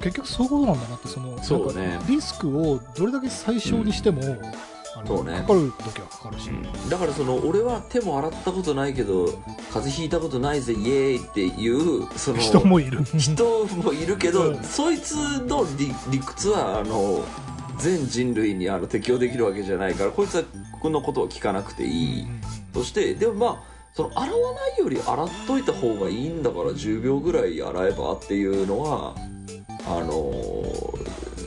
[0.00, 1.98] 結局そういうことなんだなってそのそうね。
[2.06, 4.22] リスクをどれだけ最小にしても、
[4.94, 5.38] あのそうね。
[5.38, 6.88] かかる時はかかるし、うん。
[6.90, 9.26] だからその俺は手も洗ったことないけど
[9.72, 13.02] 風邪ひいたことないぜイエーイっていうその人もいる。
[13.16, 14.62] 人もいるけど、うん。
[14.62, 15.14] そいつ
[15.46, 17.24] の理理屈はあの
[17.78, 20.44] 全人類にあの適用できるわけじゃないからこいつは
[20.80, 22.26] このことを聞かなくていい。
[22.72, 29.14] としてでもまあその洗わないより洗っといた方がいいんだから10秒ぐらい洗えばっていうのは
[29.88, 30.30] あの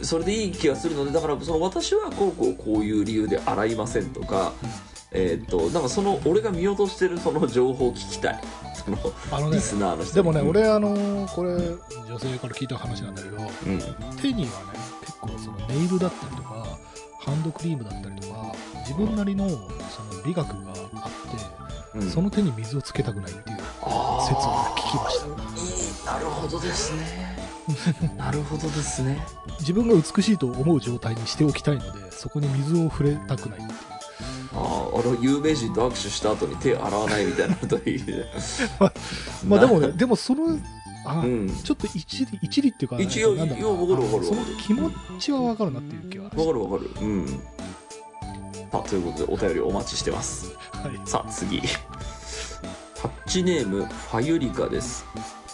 [0.02, 4.54] それでいい気がするのでだからその私はこうこうこういう理由で洗いませんとか、
[5.12, 8.40] えーっとなんかその俺が見落としてるその情報を聞きたい。
[8.74, 8.98] その
[9.32, 10.50] あのねリスナーの人でもね、うん。
[10.50, 13.80] 俺あのこれ女性から聞いた話なんだけどうん。
[14.22, 16.66] 手にはね結構そのネイルだったりとか
[17.20, 18.56] ハンドクリームだったりとか
[18.88, 20.74] 自分なりのその美学が
[21.96, 22.10] うん。
[22.10, 23.68] その手に水をつけたくないっていう説をね
[24.78, 26.14] 聞きました。
[26.14, 27.38] なるほどですね。
[28.18, 29.26] なるほどですね。
[29.60, 33.80] 自分が美しいと思う状態にしておきたいのでそこに水を触れたくないっていう。
[34.54, 38.26] ああ有名人と握手した後に手洗わないみたいなのといいね。
[39.48, 40.58] まあでもねでもその
[41.06, 41.50] あ、うん。
[41.64, 44.26] ちょっと一理一理っていうか一応なんだろういやわかるわかる。
[44.26, 46.92] その気持ちはわかるなっていう気はわかるわかる。
[47.02, 47.42] うん
[48.78, 50.56] ということでお便りお待ちしてます。
[50.72, 51.00] はい。
[51.06, 51.62] さあ次。
[51.62, 55.06] タッチネームファユリカです。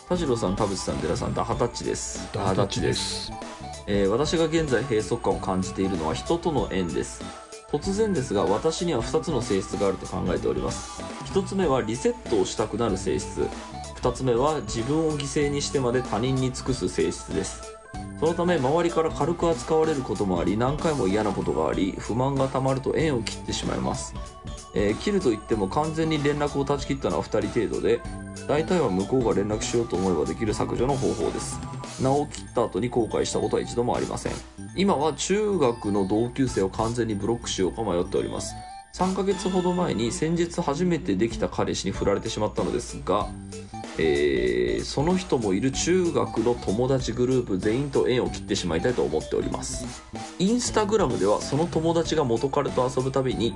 [0.09, 2.29] 田代さん田淵さん寺さんダハタッチです。
[2.33, 3.31] ダハタッチです。
[3.87, 7.23] えー私が現在閉塞感を感じているのは人との縁です。
[7.71, 11.01] 突然ですが私には2つの性質があると考えております。
[11.33, 13.47] 1つ目はリセットをしたくなる性質。
[14.05, 17.75] 2つ目は自分を犠牲にしてまで他人に尽くす性質です
[18.19, 24.13] そのため周りから軽く扱われることもあり何回も嫌なことがあり不満がたまると縁を切ってしまいます、
[24.73, 28.01] えー切ると言っても完全に連絡を断ち切ったのは2人程度で
[28.47, 31.59] 大体は向こうが連絡しようと思えばできる削除の方法です。
[32.01, 34.33] 名を切った後に後悔したことは一度もありません。
[34.75, 38.53] 今は中学の同級生を完全にブロックしようか迷っております。
[38.93, 43.27] 3ヶ月ほど前に先日初めてできた彼氏に振られてしまったのですが、
[43.97, 50.03] えーその人もいる中学の友達グループ全員と縁を切ってしまいたいと思っております。
[50.37, 53.55] インスタグラムではその友達が元彼と遊ぶたびに、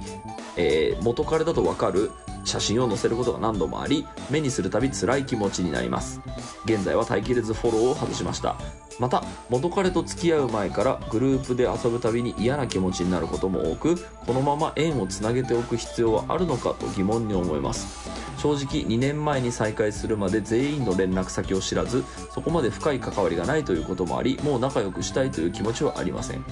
[0.58, 2.12] えー元彼だと分かる
[2.46, 6.20] 写真を載せることが何度もあり目にするたび辛い気持ちになります。
[6.66, 8.56] 現在は耐えきれずフォローを外しました。
[9.00, 18.10] また元彼と付き合う前からグループで遊ぶたびに嫌な気持ちになることも多くこのまま縁をつなげておく必要はあるのかと疑問に思います。
[18.38, 26.46] 正直2年前に再会するまで全員の連絡先を知らずそこまで深い関わりがないということもありもう仲良くしたいという気持ちはありません。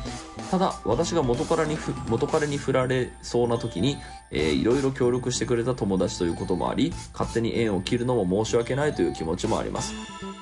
[0.52, 3.98] ただ私が元彼に元彼に振られそうな時に、
[4.32, 9.94] えーいろいろ協力してくれた友達ということもあり勝手に縁を切るのも申し訳ないという気持ちもあります。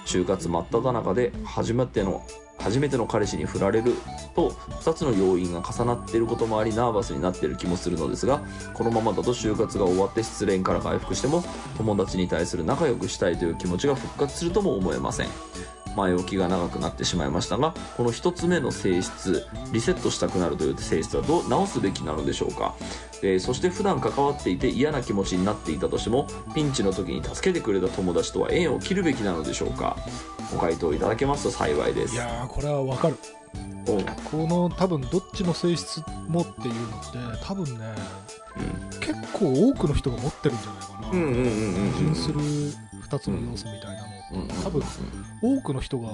[0.06, 2.24] 就活真っ只中で初めての
[2.60, 3.94] 初めての彼氏に振られる
[4.36, 11.44] と2つの要因が重なっていることもありナーバスになっている気もするのですがこのままだと就活が終わって失恋から回復しても
[11.78, 15.28] 友達に対する仲良くしたいという気持ちが復活するとも思えません。
[15.96, 22.76] 前置きが長くなってしまいましたがこの1つ目の性質リセットしたくなるという性質はどう直すべきなのでしょうか、
[23.22, 29.96] えーそして普段関わっていて嫌な気持ちになっていたとしてもピンチの時に助けてくれた友達とは縁を切るべきなのでしょうか？
[30.52, 32.16] ご回答いただけますと幸いです。
[32.16, 33.18] いやーこれはわかる。
[33.86, 37.86] この多分どっちの性質もっていうのって多分ね
[39.00, 44.15] 結構多くの人が持ってるんじゃないかな、うんうんうんうんうん矛盾する2つの要素みたいなのうん
[44.64, 44.84] 多分
[45.42, 46.10] 多くの人が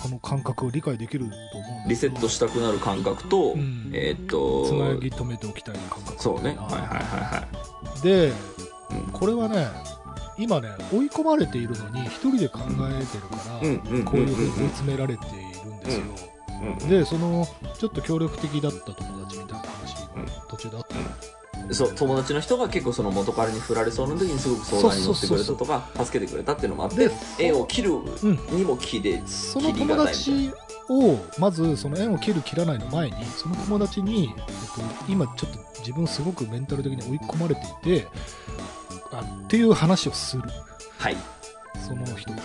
[0.00, 1.88] この感覚を理解できると思うんだけど。
[1.88, 3.90] リセットしたくなる感覚と、うん。
[3.92, 6.22] えーっとつなぎ止めておきたい感覚。
[6.22, 6.50] そうね。
[6.50, 9.12] はいはいはいはでい、うん。
[9.12, 9.66] これはね
[10.38, 15.30] 今ね追い込まれているのに一人で考えてるから、うんこういうふうに追い詰められてい
[15.64, 17.46] るんですよ、うんでその
[17.78, 21.00] ちょっと協力的だった友達みたいな話うんが途中であったの、
[21.70, 30.52] そう友達の人が結構その元彼に振られそうな時にすごく相談に乗ってくれたとか助けてくれたっていうのもあってで縁を切るうんにも切れその友達
[30.88, 37.60] をまずその縁を切る切らないの前にその友達に、えっと、今ちょっと自分すごくメンタル的に追い込まれて
[37.96, 38.08] いて
[39.12, 40.42] あっていう話をする。
[40.98, 41.16] はい。
[41.86, 42.40] その人に、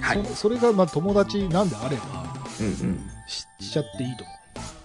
[0.00, 0.24] はい。
[0.26, 2.24] そそれがまあ友達なんであれば
[2.60, 3.10] うんうん。
[3.26, 4.32] ししちゃっていいと思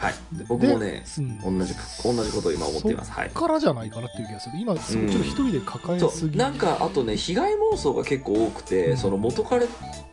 [0.04, 0.14] はい。
[0.14, 3.12] う僕もねうん同じく同じことを今思っています。
[3.12, 3.32] はい。
[3.34, 4.58] そっからじゃないかなっていう気がする。
[4.60, 9.66] 今すごいちょっと一人で抱えそすぎ、うなんかあとね被害妄想が結構多くて、うんその元彼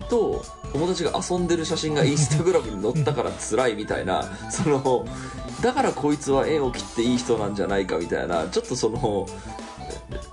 [0.09, 5.07] と友達が遊んでる写真がインスタグラムに載ったから辛いみたいな その
[5.63, 9.27] だからこいつは縁を切っていい人なんじゃないかみたいなちょっとその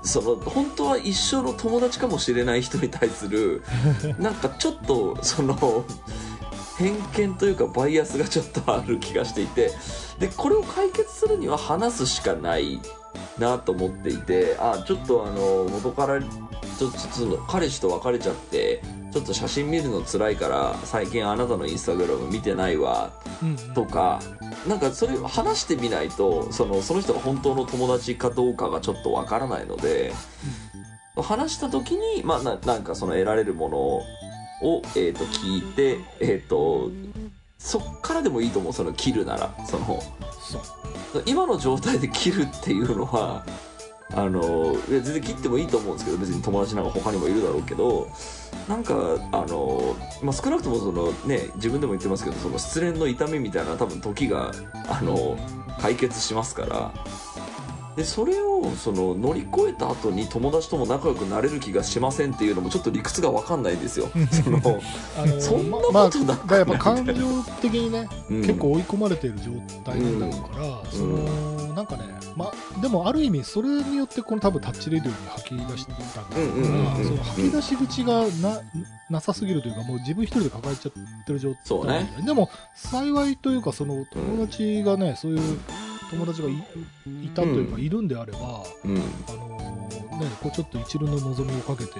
[0.03, 3.63] その本当は一生の友達かもしれない人に対する
[4.19, 5.85] なんかちょっとその
[6.77, 9.71] 偏見というかバイアスがちょっとある気がしていて
[10.19, 12.79] でこれを解決するには話すしかない
[13.39, 23.11] なと思っていてあちょっとあの元からちょっと彼氏と別れちゃってちょっと写真見るの辛いから最近あなたのインスタグラム見てないわ
[23.41, 23.73] うんうん。
[23.73, 24.19] とか
[24.67, 30.13] なんかそれを話してみないとそのその人が本当の友達かどうかがちょっとわからないので
[31.15, 34.01] 話した時に、まあ、ななんかその得られるもの
[34.61, 36.91] を、えー、と聞いて、えー、と
[37.57, 39.53] そっからでもいいと思うその切るなら。
[39.65, 40.01] その
[41.25, 43.45] 今の状態で切るっていうのは
[44.13, 48.07] あの全然切ってもいいと思うんですけど別に友達なんか他にもいるだろうけど
[48.69, 48.93] なんか
[49.31, 54.51] あの、まあ、少なくともその、ね、自分でも言ってますけどその失恋の痛みみたいな多分時が
[54.89, 55.37] あの
[55.79, 56.93] 解決しますから。
[57.95, 64.09] でそれをその乗り越えた後に友達とも仲良くなれる気がしませんっていうのもちょっと理屈が分かんないんですよ。
[64.43, 64.59] その、
[65.17, 66.35] あのそんなまあことなかった。
[66.35, 67.13] だからやっぱ感情
[67.61, 69.51] 的にね、うん結構追い込まれている状
[69.83, 72.03] 態なんだろうから、そのなんかね、
[72.35, 77.05] まあ、でもある意味それによってこの多分タッチレディオに吐き出したんだから、うんうんうんうん。
[77.05, 78.61] その吐き出し口がな
[79.09, 82.13] なさすぎるというかもう自分一人で抱えちゃってる状態ね。
[82.25, 85.59] でも幸いというかその友達がね、そういう
[86.09, 86.53] 友達がい
[87.23, 87.81] いたというか、うん。
[87.81, 89.01] いるんであれば、うん。
[89.27, 89.89] あの
[90.19, 91.99] ね、こうちょっと一縷の望みをかけて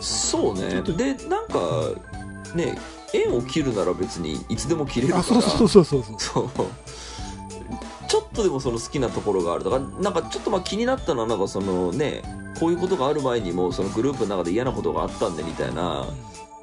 [0.00, 0.82] そうね。
[0.82, 1.60] でなんか
[2.54, 2.78] ね
[3.12, 5.24] 縁を切るなら別にいつでも切れるから。
[5.24, 6.50] あそうそうそうそうそう。
[8.08, 12.22] ちょっとでもその好きなところがあるだからなんかちょっとまあ気になったのはなんかそのね
[12.60, 16.06] こういうことがある前にもそのグループの中で嫌なことがあったんでみたいな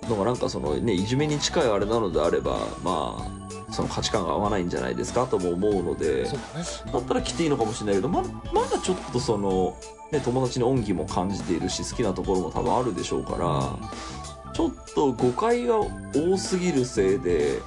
[0.10, 6.66] のがなんかそのねいじめに近いあれなのであればまあその価値観が合わないんじゃないですかとも思うのでそうだね。
[6.92, 8.22] だったら来ていいのかもしれないけどま
[8.54, 9.78] まだちょっとその、
[10.12, 17.60] ね、友達に恩義も感じているし好きなところも多分あるでしょうからちょっと誤解が多すぎるせいで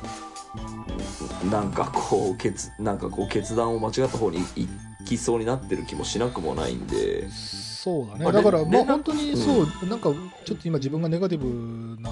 [1.50, 4.68] なんかこう決なんかこう決断を間違った方に行
[5.04, 7.28] きそうになってる気もしなくもないんで。
[7.30, 10.12] そうだね、まあだから、まあ、本当にそう、なんか
[10.44, 12.10] ちょっと今、自分がネガティブな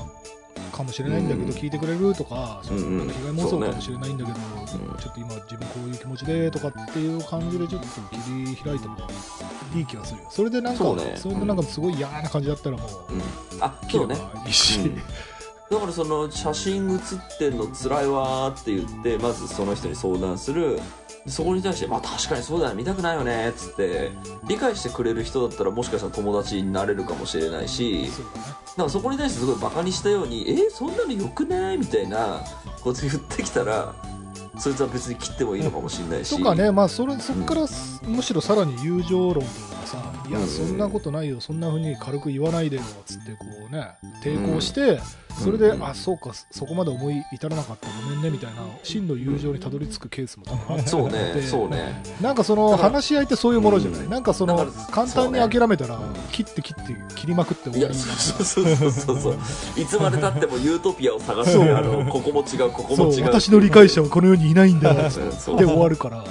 [0.74, 1.50] かもしれないんだけど、うん。
[1.50, 4.38] 聞いてくれるとか、うなんか被害妄想かもしれないんだけど、
[4.98, 8.96] ちょっと今、自分こういう気持ちでとかっていう感じで、ちょっと切り開いても
[9.74, 10.84] いい気がするよ、それでなんか、
[11.16, 13.22] それでなんかすごい嫌な感じだったら、もう、うん。
[13.60, 14.14] あ切れば
[14.46, 14.96] いいし、うん。
[15.70, 20.78] だからその写真写ってんの辛いわーって言ってまずその人に相談する
[21.26, 24.12] そこに対して「まあ確かにそうだよ見たくないよね」っつって
[24.46, 28.10] 理解してくれる人だったらもしかしたら友達になれるかもしれないし。
[28.76, 32.40] なんかそこに対してすごいバカにしたように「えそんなのよくない?」みたいな
[32.82, 33.94] こと言ってきたら
[34.58, 37.66] そいつは別に切ってもいいのかもしれないしとかね、まあ、それそこから
[38.02, 39.44] むしろさらに友情論
[39.86, 43.88] さ、いや、うんそんなことないよ、そんなふうに軽く言わないでよつって、こうね、
[44.22, 45.00] 抵抗して、
[45.42, 45.84] それで、うん。
[45.84, 52.02] あ、そうか、そこまで思い至らなかった、ごめんねみたいな、真の友情にたどり着くケースも多分あって、 そうねそうね。
[52.20, 54.10] なんかその話し合いってそういうものじゃない、うん。
[54.10, 54.56] なんかその
[54.90, 59.36] 簡単に諦めたら、うん切って切って、切りまくって終わりそうそうそうそうそう。
[59.80, 61.74] いつまでたってもユートピアを探してそう。
[61.74, 63.24] あのここも違うここも違う。
[63.24, 65.22] 私の理解者はこの世にいないんだつっ
[65.58, 66.24] て終わるから、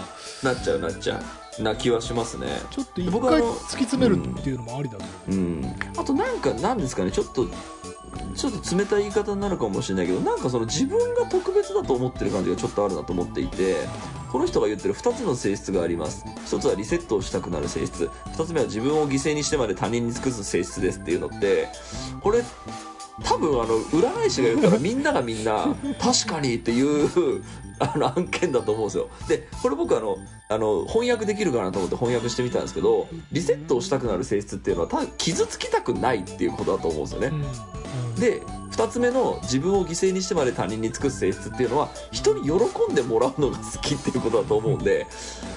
[0.43, 2.47] なっちゃうなっちゃうな気はしますね。
[2.71, 5.31] ちょっと一回僕はあの突き詰めるっていうのもありだと思う。
[5.31, 5.75] うん。
[5.97, 7.47] あとなんかなんですかねちょっと
[8.35, 13.75] ちょっと冷たい言い方になるかもしれないけどなんかその自分が特別だと思ってる感じがちょっとあるなと思っていて
[14.31, 16.25] この人が言ってる2つの性質があります。
[16.25, 18.09] 1つはリセットをしたくなる性質。
[18.35, 21.67] 2つ目は自分を犠牲にしてまで他人に尽くす性質ですっていうのって
[22.21, 22.43] これ
[23.21, 27.43] 多分あの占い師が言ったらみんながみんな確かにっていう
[27.79, 29.09] あの案件だと思うんですよ。
[29.27, 30.17] でこれ僕あの
[30.49, 38.15] あの翻訳できるかなと思って翻訳してみたんですけどリセットをしたくなる性質っていうのは多分傷つきたくないっていうことだと思うんですよね、うん。
[38.15, 38.41] で
[38.73, 45.05] 2つ目の自分を犠牲にしてまで他人に尽くす性質っていうのは人に喜んでもらうのが好きっていうことだと思うんで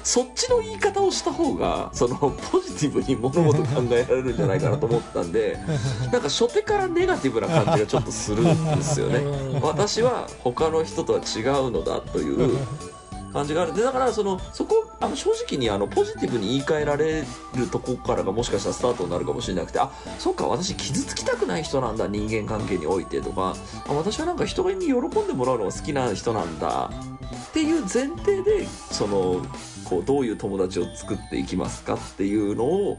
[0.05, 5.59] そっちの言い方をした方がそのポジティブに物事考えられるんじゃないかなと思ったんで
[6.13, 9.25] なんか初手からネガティブな感じがちょっとするんですよね。
[9.63, 12.59] 私は他の人とは違うのだという
[13.37, 13.75] 感じがある。
[13.75, 17.21] でだからそのそこあの正直にあのポジティブに言い換えられ
[17.55, 23.55] るとこからがもしかしたらスタートになるかもしれなくてあそっか私傷つきたくない人なんだ人間関係においてとか
[23.87, 26.91] あ私はなんか人に喜んでもらうのが好きな人なんだ
[27.49, 29.45] っていう前提でその
[29.85, 32.99] こうどういう友達を作っていきますかっていうのを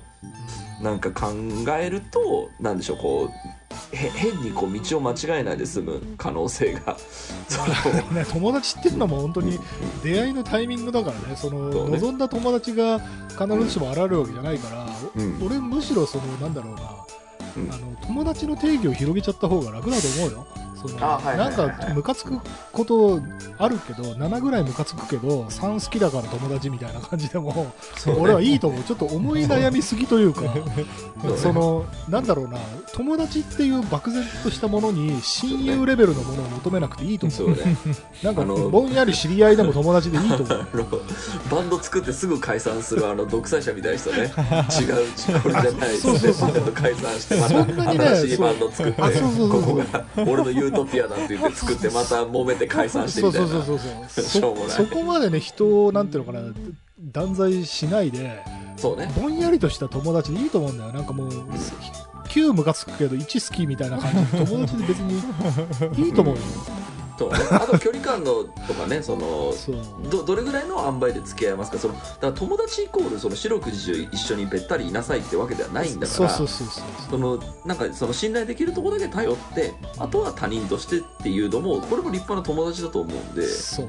[0.82, 1.34] なんか考
[1.80, 3.57] えるとなんでしょうこう
[3.92, 6.98] 変にこう道を間違えないで済む可能性が。
[8.12, 9.60] ね、友達っていうのも本当に
[10.04, 11.36] 出会いのタイミングだからね。
[11.36, 12.00] そのね。
[12.00, 15.40] 望んだ友達が必ずしも現れるわけじゃないから、うん。
[15.42, 16.82] お俺むしろそのなんだろうな、
[17.58, 17.72] うん。
[17.72, 22.40] あの友達の定義を広げちゃった方が楽だと思うよそのなんかムカつく
[22.72, 23.22] こと
[23.58, 27.74] あるけど7ぐらいムカつくけど3好きだから友達みたいな感じでも、
[28.20, 28.84] 俺はいいと思う。
[28.84, 30.42] ちょっと思い悩みすぎというか
[31.38, 32.58] そのなんだろうな
[32.94, 37.56] 友達っていう漠然としたものに親友レベルのものを求めなくていいと思そう
[38.24, 40.68] なんかあのぼんやり知り合いでも友達でいいと思う。
[41.52, 44.18] バンド作ってすぐ解散するあの独裁者みたいな人ね。
[44.28, 45.98] 違うこれじゃない。
[45.98, 49.02] そうそうそう 解散してまそんなにねた新しいバンド作って。
[49.02, 49.10] そう。
[49.10, 54.26] あそうそうそうここが俺のユートピアだって言って作ってまた揉めて解散してそうみたいうなそそうそう。
[54.26, 54.70] しょうもない。
[54.70, 56.54] そそこまでね人をなんていうのかな
[57.00, 58.44] 断罪しないで
[58.78, 59.12] そうね。
[59.20, 60.94] ぼんやりとした友達でいいと思うんだよ。
[60.94, 61.30] なんかもう
[62.28, 66.42] 9ムカつくけど1好きみたいな感じで友達で別にいいと思うよ
[67.18, 69.54] そうねあと距離感のとかねその
[70.10, 71.78] どどれぐらいの塩梅で付き合いますか？
[71.80, 83.48] そのだから友達イコールその四六時中一緒にべったりいなさいってわけではないんだからそのなんかその信頼できるところだけ頼ってあとは他人としてっていうのもこれも立派な友達だと思うんで。
[83.48, 83.88] そう。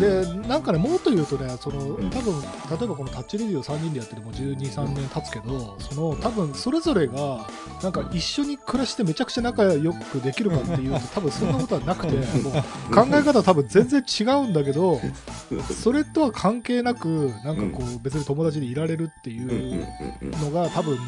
[0.00, 2.10] でなんかねもっと言うとねそのん。
[2.10, 7.46] 多分例えばこのタッチレディを3人でやってるもう1 2 3年経つけどその多分それぞれが
[7.82, 12.61] なんか一緒に暮らしてめちゃくちゃ仲良くできるかっていうと 多分そんなことはなくてもう
[12.92, 15.00] 考え方は多分全然違うんだけど
[15.82, 19.86] それとは関係なくなんかこう別に友達でいられるっていう
[20.40, 21.02] のが多分ね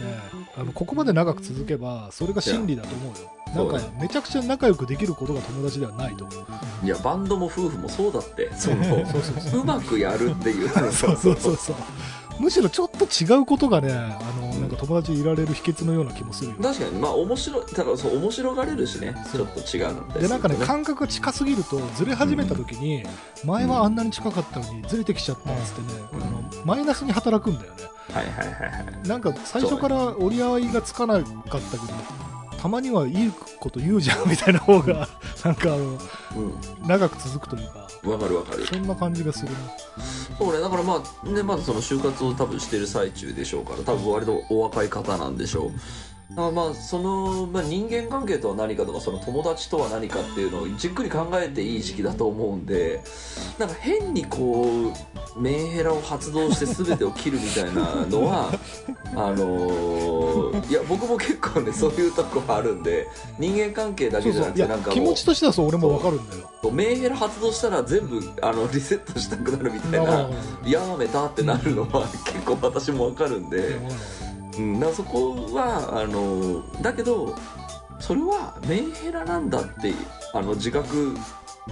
[0.57, 3.31] あのここまで長く続けばそれが真理だと思うよ。
[3.55, 6.87] なんかめちゃくちゃ仲良くできることが友達ではないと思う。
[6.87, 8.53] いやバンドも夫婦もそうだって。
[8.57, 9.61] そのそうそうそう。
[9.61, 10.69] うまくやるっていう。
[10.91, 11.77] そうそうそうそう
[12.39, 16.57] むしろちょっと違うことがねあのなんか友達でいられる秘訣のような気もするよ。
[16.63, 16.91] 確かに。
[16.99, 19.15] まあ面白いだからそう面白がれるしね。
[19.31, 23.05] ちょっと違うのでなんかね感覚が近すぎるとずれ始めた時に
[23.45, 26.23] 前はあんなに近かったのにずれてきちゃったっつってねうん。
[26.23, 27.79] あのマイナスに働くんだよね。
[28.13, 29.09] はいはいはいはい。
[29.09, 31.83] なんか最初から折り合いがつかなかったけど
[32.61, 35.09] たまにはいいこと言うじゃんみたいな方が
[35.45, 35.99] なんかあのう
[36.87, 37.81] 長く続くというか。
[37.81, 38.67] んわかるわかる。
[38.67, 39.59] そんな感じがするな。
[40.39, 45.71] そうねだからまあねまずその就活を多分してる最中でしょうから多分割とお若い方なんでしょう
[46.37, 53.01] だからまあその、まあ、人間関係とは何かとかその友達とは何かっていうのをじっくり考えていい時期だと思うんで
[53.59, 54.93] なんか変にこ
[55.37, 58.51] うメンヘラを発動して全てを切るみたいなのは
[59.15, 63.09] あのーいや僕も結構ねそういうとこあるんで
[63.39, 66.51] 人間関係だけじゃなくてなんか気持ちとしてはそう俺もわかるんだよ。
[66.73, 70.31] メンヘラ発動したら全部あのリセットしたくなるみたいな
[70.67, 73.79] やめたってなるのは結構私もわかるんで、
[74.59, 77.35] うん、だそこはあのだけど
[77.99, 79.93] それはメンヘラなんだって
[80.33, 81.17] あの自覚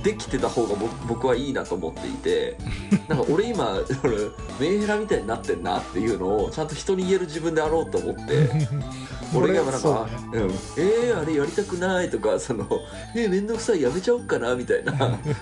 [0.03, 2.57] できてた方が僕僕はいいなと思っていて
[3.09, 4.16] なんか俺今俺
[4.59, 8.49] メンヘラみたいになってんなっていうのをちゃんと人に言える自分であろうと思って
[9.36, 10.43] 俺がなんか「うん、
[10.76, 12.66] えー、あれやりたくない」とか「その
[13.14, 14.93] えー、めんどくさいやめちゃおうかな」みたいな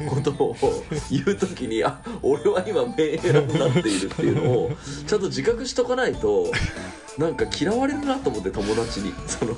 [0.08, 0.56] ことを
[1.10, 4.70] 言う時にあ俺は今メンヘラになっているっていうのを
[5.06, 6.50] ちゃんと自覚しとかないと
[7.18, 9.14] なんか嫌われるなと思って友達に。
[9.26, 9.54] その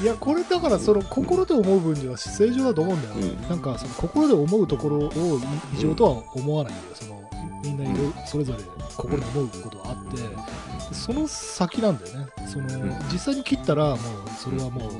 [0.00, 3.48] いやこれだからその心で思う分には正常だと思うんだよ、うん。
[3.48, 5.40] なんかその心で思うところを
[5.74, 6.94] 異常とは思わないんだよ。
[6.94, 7.22] その
[7.62, 8.58] みんなそれぞれ
[8.96, 10.62] 心で思うことがあって。
[10.92, 12.26] その先なんだよね。
[12.46, 12.68] その、ん。
[13.10, 13.98] 実際に切ったらもう
[14.38, 14.90] それはもう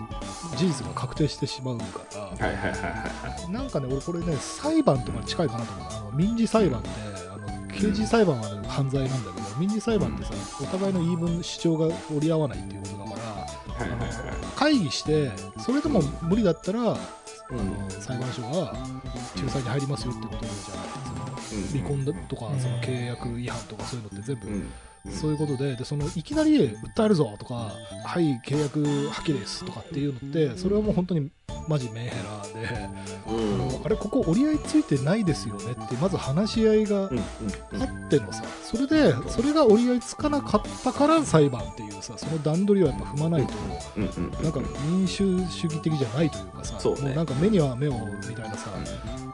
[0.57, 1.85] 事実が確定してしまうか
[2.15, 2.49] ら。
[3.49, 6.89] なんかね俺これね裁判とかに近いかなと思うあの民事裁判って
[7.31, 13.42] あの刑事裁判は、ね、犯罪なんだけど民事裁判ってさお互いの言い分主張が折り合わないっていうことだから
[13.79, 14.09] はいはいはい
[14.57, 16.93] 会議してそれでも無理だったら、あの
[17.51, 18.73] うん裁判所が
[19.37, 20.59] 仲裁に入りますよってことじゃない
[21.45, 22.61] その離婚だとかうん。
[22.61, 24.71] その契約違反とかそういうのって全部、うん。
[25.11, 27.73] そういうことででそのいきなり訴えるぞとか
[28.05, 31.31] はい契約破棄ですとかっていうのってそれはもう本当に
[31.69, 32.89] マジメンヘラで、
[33.27, 33.55] うん。
[33.55, 37.11] あのあれここ折り合いついてないですよねってまず話し合いがあっ
[38.09, 38.43] てのさ。
[38.63, 43.53] それでそれが折り合いつかなかったから裁判っていうさその段取りをやっぱ踏まないと。
[44.43, 47.93] なんか民主主義的じゃないというかさ、もうなんか目には目を
[48.29, 48.71] みたいなさ、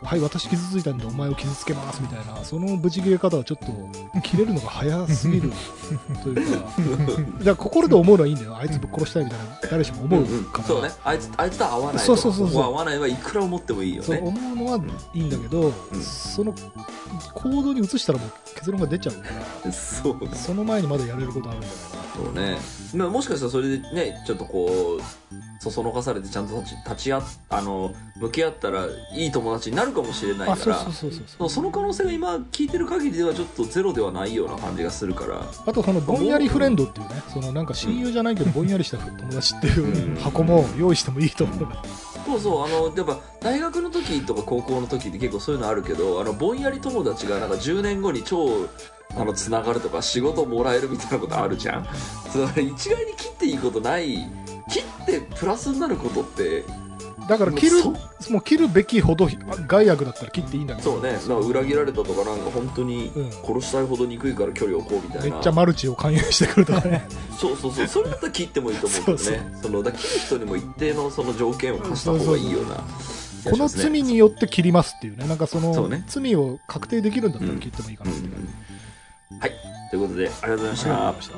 [0.02, 5.52] はい、私傷ついたんでお前を傷つけますみたいな、そのブチ切れ方はちょっと切れるのが早すぎる
[6.22, 6.58] というか、
[7.38, 10.90] だから心で思うのはいいんだよ、あいつぶっ殺したいみたいな、誰しも思うから、そうね。
[11.04, 12.06] あいつあいつと合わない。
[12.06, 14.80] とそうそうそうわないはいくら思ってもいいよそうね思うのは
[15.14, 16.02] いいんだけど、うん。
[16.02, 16.54] その
[17.34, 19.28] 行動に移したらもう結論が出ちゃうか
[19.64, 21.70] ら、そうねその前にまだやれることあるんじゃ
[22.16, 22.56] そうね、
[22.94, 25.02] まあ、もしかしたらそれでねちょっとこう
[25.60, 30.62] そそのかされてちゃんと立ち立ち会っあの向き合ったらいい友達になるかもしれないかな。
[30.62, 31.50] からあそうそうそうそうそう。
[31.50, 35.40] その可能性が今聞いてる限りではちょっとゼロではないような感じがするから。
[35.66, 41.58] あとそのぼんやりフレンドっていうね、そのなんか親友じゃないけどぼんやりした友達っていう箱も用意してもいいと思う。
[41.58, 41.64] そ
[42.36, 48.68] うそうあのやっぱ大学の時とか高校の時って結構そういうのあるけどあのぼんやり友達がなんか10年後に超
[49.16, 51.88] あのつながるとか仕事もらえるみたいなことあるじゃん。
[52.30, 54.28] それ一概に切っていいことない
[54.70, 56.64] 切ってプラスになることって
[57.28, 57.90] だから切るそ
[58.32, 59.28] もう切るべきほど
[59.66, 60.92] 害悪だったら切っていいんだけど。
[60.92, 61.12] そうね。
[61.12, 63.30] なんか裏切られたとかなんか本当にうん。
[63.30, 65.36] 殺したいほど憎いから距離を置こうみたいな。
[65.36, 67.06] めっちゃマルチを勧誘してくるとかね。
[67.38, 67.86] そうそうそう。
[67.86, 69.52] それだったら切ってもいいと思うけどね。
[69.62, 72.76] そのだ切る人にも一定のその条件を課した方がいいような
[73.50, 75.26] この罪によって切りますっていうね。
[75.26, 79.52] なんかその罪を確定できるんだったら切ってもいいかなっていう感じ、はい。
[79.90, 81.34] ということでありがとうございました、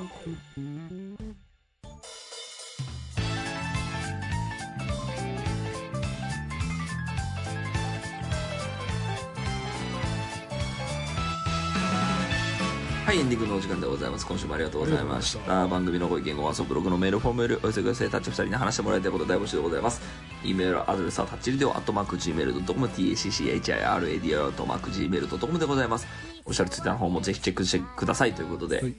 [13.11, 14.25] はいエンディングのお時間でございます。
[14.25, 15.67] 今週もありがとうございました。
[15.67, 18.09] 番組のご意見ご感想ブログのメールフォームよりお寄せください。
[18.09, 20.01] タッチ2人に話してもらいたいこと大募集でございます。
[20.45, 26.07] e メールアドレスはタッチリデオアットマーク Gmail.com tacchiradio アットマーク Gmail.com でございます。
[26.45, 28.95] おっしゃるツイッターの方もぜひチェックしてくださいということで、はい。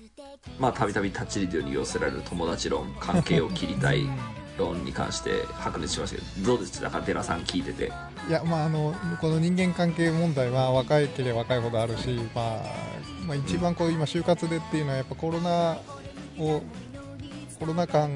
[0.59, 4.09] まあたびたびタッチリデオに寄せられる友達論関係を切りたい
[4.57, 6.81] 論に関して白熱しましたけどどうです？
[6.81, 7.91] だか寺さん聞いてて。
[8.29, 12.61] いやまああのこの人間関係問題は若いければ若いほどあるし、まあ、
[13.25, 15.77] まあ一番こう今就活でっていうのはやっぱコロナ
[16.37, 16.61] を
[17.59, 18.07] コロナ禍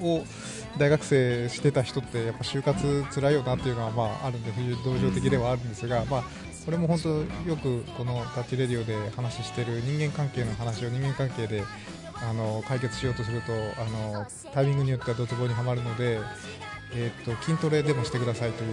[0.00, 0.24] を
[0.78, 4.52] 大学生してた人ってやっぱ就活辛いよなっていうのはまああるんで
[4.84, 6.24] 同情的ではあるんですが、まあ
[6.64, 7.08] これも本当
[7.48, 11.64] よくこのタッチレディオで話してる人間関係の話を人間関係で
[12.20, 13.84] あの解決しようとするとあ
[14.14, 16.20] のタイミングによってはドツボにはまるので、
[16.94, 18.72] えー、と筋トレでもしてくださいという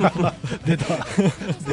[0.00, 0.34] なんか
[0.64, 0.84] 出た。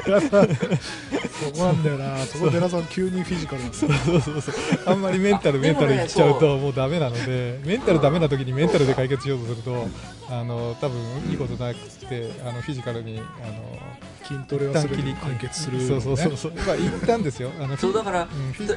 [0.06, 2.18] デラさんそこなんだよな。
[2.26, 4.56] そこデラさん急にフィジカルなんですよそうそうそう。
[4.86, 9.88] あんまりメンタルメンタルいっちゃうともうダメなのでメンタルダメな時にメンタルで解決しようとすると
[10.30, 11.00] あの多分
[11.30, 13.80] いいことなくてあのフィジカルにあの
[14.26, 16.54] 筋トレ一はすぐに解決する、そうそうそうそう。
[16.54, 17.52] まあ一旦ですよ。
[17.60, 18.28] あのそうだから、うん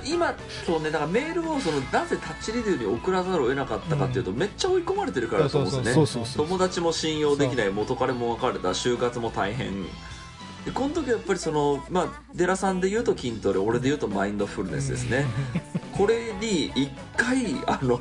[0.04, 0.34] 今
[0.64, 5.94] そうねだからメールをそのなぜタッチレディオに送らざるを得なかったかっていうと、めっちゃ追い込まれてるからだと思うんですよね。
[5.94, 9.84] そうそうそう友達も信用できない元彼も別れた就活も大変
[10.64, 15.24] でこの時はやっぱりそのまあデラさんで言うと筋トレ俺で言うとマインドフルネスですね、
[15.96, 17.98] これに一回あの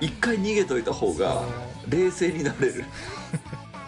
[0.00, 1.42] 一回逃げといた方が
[1.88, 2.84] 冷静になれる。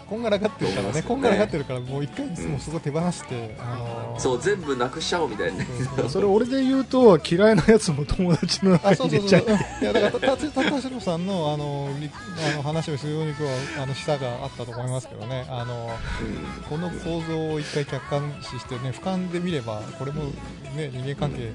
[0.09, 1.03] こんがらがってるからね。
[1.03, 5.67] こんがらがってるからもう一回もうそこ手放して、あのそう全部なくしちゃおうみたいなね。
[6.07, 9.45] それ俺で言うと嫌いなやつも友達の中に入れちゃい
[9.83, 12.09] やだから高城さんのあのり
[12.53, 13.37] あの話をするようには
[13.83, 15.91] あの下があったと思いますけどねあの
[16.67, 20.23] この構造を一回客観視してね俯瞰で見ればこれも
[20.75, 21.51] ね人間関係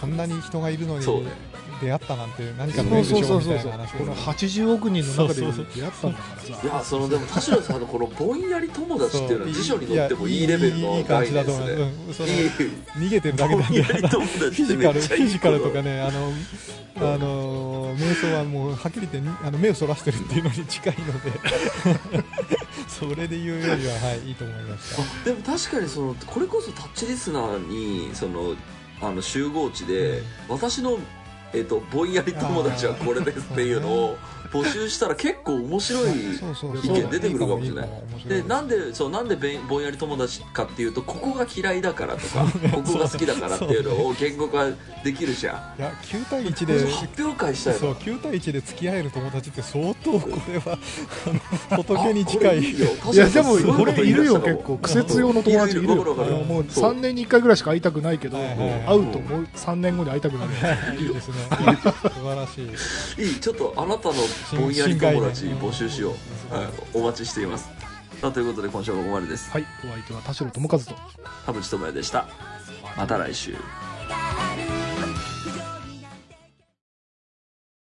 [0.00, 1.04] こんなに人がいるのに
[1.84, 3.42] 出会ったなんて何かのそう縁でしょそう。
[3.42, 6.40] そううみたいな話そうこの80億人の中でそうそう出会ったんだから。
[6.42, 12.26] さいやそのでも田代さん のこのぼんやり友達っていうのは辞書に載ってもいいレベルの概じだと思い念ですね
[12.96, 16.32] 逃げてるだけなんでフィジカルフィジカルとかねあの
[16.96, 22.24] あの瞑想はもうはっきり言ってあの目をそらしてるっていうのに近いので
[22.88, 28.54] それで言うよりははいいいと思いましたでも確かにそのこれこそタッチリスナーにその
[29.00, 30.98] あの集合地で、私の、
[31.54, 34.18] えっとぼんやり友達はこれですっていうのを
[34.54, 36.10] 募集したら結構面白い
[36.84, 37.88] 意見出てくるかもしれない。
[38.28, 39.36] でなんでそうなんで
[39.68, 44.70] ぼんやり友達かっていうとここが嫌いだからとかここが好きだからっていうのを言語化
[45.02, 45.80] できるじゃん。
[45.80, 50.78] いや9対1これで発表会したいそうの9対1で付き合える友達って相当これは
[51.70, 52.60] 仏に近い。
[52.60, 52.76] い
[53.16, 54.78] やでも俺いるよ結構。
[54.78, 55.96] 苦節用の友達いるよ。
[56.44, 56.92] もうそう。
[56.92, 60.52] 3年に1回ぐらいしか会いたくないけど会うともう3年後に会いたくなる。
[61.00, 61.34] いいですね。
[61.50, 62.62] 素晴らし
[63.18, 63.22] い。
[63.22, 63.40] いい。
[63.40, 64.14] ちょっとあなたの
[64.52, 66.14] ぼんやり友達募集しよ
[66.50, 67.68] う、はい、お待ちしています。
[68.20, 69.50] さあということで今週はここまでです。
[69.50, 69.66] はい。
[69.84, 70.94] お相手は田代智和と。
[71.46, 72.26] 田淵智也でした。
[72.96, 73.56] また来週